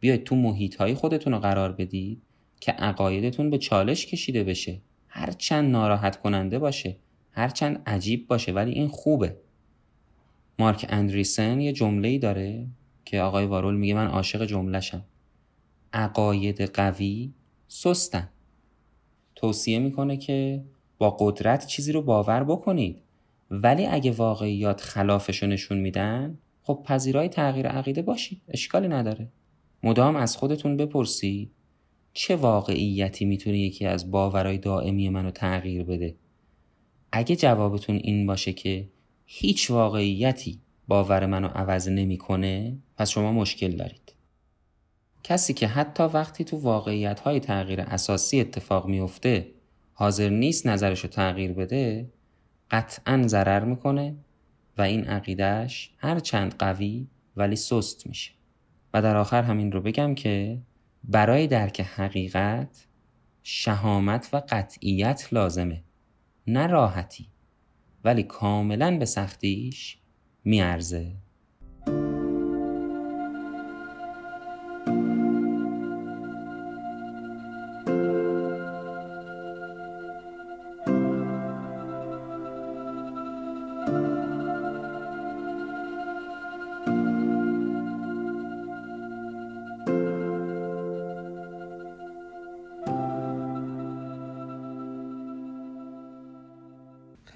بیاید 0.00 0.24
تو 0.24 0.36
محیط 0.36 0.76
های 0.76 0.94
خودتون 0.94 1.32
رو 1.32 1.38
قرار 1.38 1.72
بدید 1.72 2.22
که 2.60 2.72
عقایدتون 2.72 3.50
به 3.50 3.58
چالش 3.58 4.06
کشیده 4.06 4.44
بشه. 4.44 4.80
هرچند 5.08 5.70
ناراحت 5.70 6.20
کننده 6.20 6.58
باشه 6.58 6.96
هرچند 7.32 7.82
عجیب 7.86 8.26
باشه 8.26 8.52
ولی 8.52 8.72
این 8.72 8.88
خوبه. 8.88 9.36
مارک 10.58 10.86
اندریسن 10.88 11.60
یه 11.60 11.72
جمله 11.72 12.18
داره 12.18 12.66
که 13.04 13.20
آقای 13.20 13.46
وارول 13.46 13.76
میگه 13.76 13.94
من 13.94 14.06
عاشق 14.06 14.44
جملهشم. 14.44 15.04
عقاید 15.92 16.60
قوی 16.60 17.32
سستن. 17.68 18.28
توصیه 19.36 19.78
می‌کنه 19.78 20.16
که 20.16 20.64
با 20.98 21.10
قدرت 21.10 21.66
چیزی 21.66 21.92
رو 21.92 22.02
باور 22.02 22.44
بکنید. 22.44 23.02
ولی 23.50 23.86
اگه 23.86 24.10
واقعیات 24.10 24.80
خلافش 24.80 25.42
نشون 25.42 25.78
میدن 25.78 26.38
خب 26.62 26.82
پذیرای 26.84 27.28
تغییر 27.28 27.68
عقیده 27.68 28.02
باشید 28.02 28.42
اشکالی 28.48 28.88
نداره. 28.88 29.28
مدام 29.82 30.16
از 30.16 30.36
خودتون 30.36 30.76
بپرسید 30.76 31.50
چه 32.12 32.36
واقعیتی 32.36 33.24
می‌تونه 33.24 33.58
یکی 33.58 33.86
از 33.86 34.10
باورای 34.10 34.58
دائمی 34.58 35.08
منو 35.08 35.30
تغییر 35.30 35.84
بده. 35.84 36.14
اگه 37.12 37.36
جوابتون 37.36 37.96
این 37.96 38.26
باشه 38.26 38.52
که 38.52 38.88
هیچ 39.26 39.70
واقعیتی 39.70 40.58
باور 40.88 41.26
منو 41.26 41.48
عوض 41.48 41.88
نمی‌کنه 41.88 42.78
پس 42.96 43.10
شما 43.10 43.32
مشکل 43.32 43.70
دارید. 43.70 44.14
کسی 45.22 45.54
که 45.54 45.66
حتی 45.66 46.02
وقتی 46.02 46.44
تو 46.44 46.56
واقعیت 46.56 47.20
های 47.20 47.40
تغییر 47.40 47.80
اساسی 47.80 48.40
اتفاق 48.40 48.86
میفته 48.86 49.46
حاضر 49.92 50.28
نیست 50.28 50.66
نظرش 50.66 51.00
رو 51.00 51.08
تغییر 51.08 51.52
بده 51.52 52.10
قطعا 52.70 53.22
ضرر 53.26 53.64
می‌کنه 53.64 54.16
و 54.78 54.82
این 54.82 55.04
عقیدهش 55.04 55.94
هر 55.98 56.18
چند 56.18 56.54
قوی 56.58 57.06
ولی 57.36 57.56
سست 57.56 58.06
میشه. 58.06 58.32
و 58.94 59.02
در 59.02 59.16
آخر 59.16 59.42
همین 59.42 59.72
رو 59.72 59.80
بگم 59.80 60.14
که 60.14 60.58
برای 61.04 61.46
درک 61.46 61.80
حقیقت 61.80 62.86
شهامت 63.42 64.28
و 64.32 64.42
قطعیت 64.48 65.28
لازمه 65.32 65.82
نه 66.46 66.66
راحتی. 66.66 67.28
ولی 68.04 68.22
کاملا 68.22 68.98
به 68.98 69.04
سختیش 69.04 69.98
میارزه. 70.44 71.12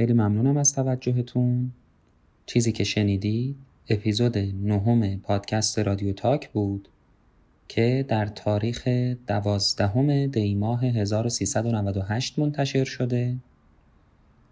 خیلی 0.02 0.12
ممنونم 0.12 0.56
از 0.56 0.74
توجهتون. 0.74 1.72
چیزی 2.46 2.72
که 2.72 2.84
شنیدید 2.84 3.56
اپیزود 3.88 4.38
نهم 4.38 5.16
پادکست 5.16 5.78
رادیو 5.78 6.12
تاک 6.12 6.50
بود 6.50 6.88
که 7.68 8.04
در 8.08 8.26
تاریخ 8.26 8.88
دوازدهم 9.26 10.26
دی 10.26 10.54
ماه 10.54 10.84
1398 10.84 12.38
منتشر 12.38 12.84
شده. 12.84 13.36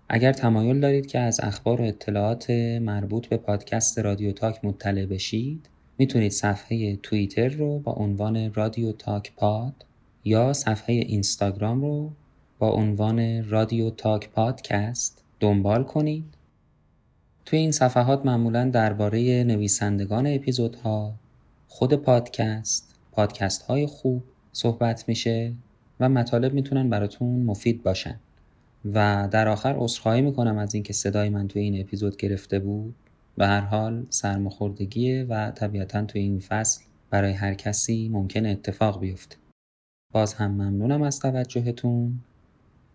اگر 0.08 0.32
تمایل 0.32 0.80
دارید 0.80 1.06
که 1.06 1.18
از 1.18 1.40
اخبار 1.40 1.80
و 1.80 1.84
اطلاعات 1.84 2.50
مربوط 2.80 3.26
به 3.26 3.36
پادکست 3.36 3.98
رادیو 3.98 4.32
تاک 4.32 4.64
مطلع 4.64 5.06
بشید 5.06 5.68
می‌تونید 5.98 6.32
صفحه 6.32 6.96
توییتر 6.96 7.48
رو 7.48 7.78
با 7.78 7.92
عنوان 7.92 8.54
رادیو 8.54 8.92
تاک 8.92 9.32
پاد 9.36 9.84
یا 10.24 10.52
صفحه 10.52 10.94
اینستاگرام 10.94 11.80
رو 11.80 12.10
با 12.58 12.70
عنوان 12.70 13.48
رادیو 13.48 13.90
تاک 13.90 14.30
پادکست 14.30 15.20
دنبال 15.40 15.84
کنید. 15.84 16.24
توی 17.44 17.58
این 17.58 17.72
صفحات 17.72 18.26
معمولا 18.26 18.70
درباره 18.70 19.44
نویسندگان 19.44 20.26
اپیزودها 20.26 21.14
خود 21.68 21.94
پادکست 21.94 22.94
پادکست 23.12 23.62
های 23.62 23.86
خوب 23.86 24.22
صحبت 24.52 25.08
میشه 25.08 25.52
و 26.00 26.08
مطالب 26.08 26.54
می‌تونن 26.54 26.90
براتون 26.90 27.42
مفید 27.42 27.82
باشن. 27.82 28.20
و 28.94 29.28
در 29.30 29.48
آخر 29.48 29.74
عذرخواهی 29.78 30.22
می‌کنم 30.22 30.58
از 30.58 30.74
اینکه 30.74 30.92
صدای 30.92 31.28
من 31.28 31.48
توی 31.48 31.62
این 31.62 31.80
اپیزود 31.80 32.16
گرفته 32.16 32.58
بود. 32.58 32.94
به 33.36 33.46
هر 33.46 33.60
حال 33.60 34.06
سرماخوردگیه 34.10 35.24
و 35.24 35.50
طبیعتا 35.50 36.04
توی 36.04 36.20
این 36.20 36.40
فصل 36.40 36.82
برای 37.10 37.32
هر 37.32 37.54
کسی 37.54 38.08
ممکن 38.08 38.46
اتفاق 38.46 39.00
بیفته. 39.00 39.36
باز 40.12 40.34
هم 40.34 40.50
ممنونم 40.50 41.02
از 41.02 41.20
توجهتون. 41.20 42.20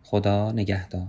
خدا 0.03 0.51
نگهدار. 0.51 1.07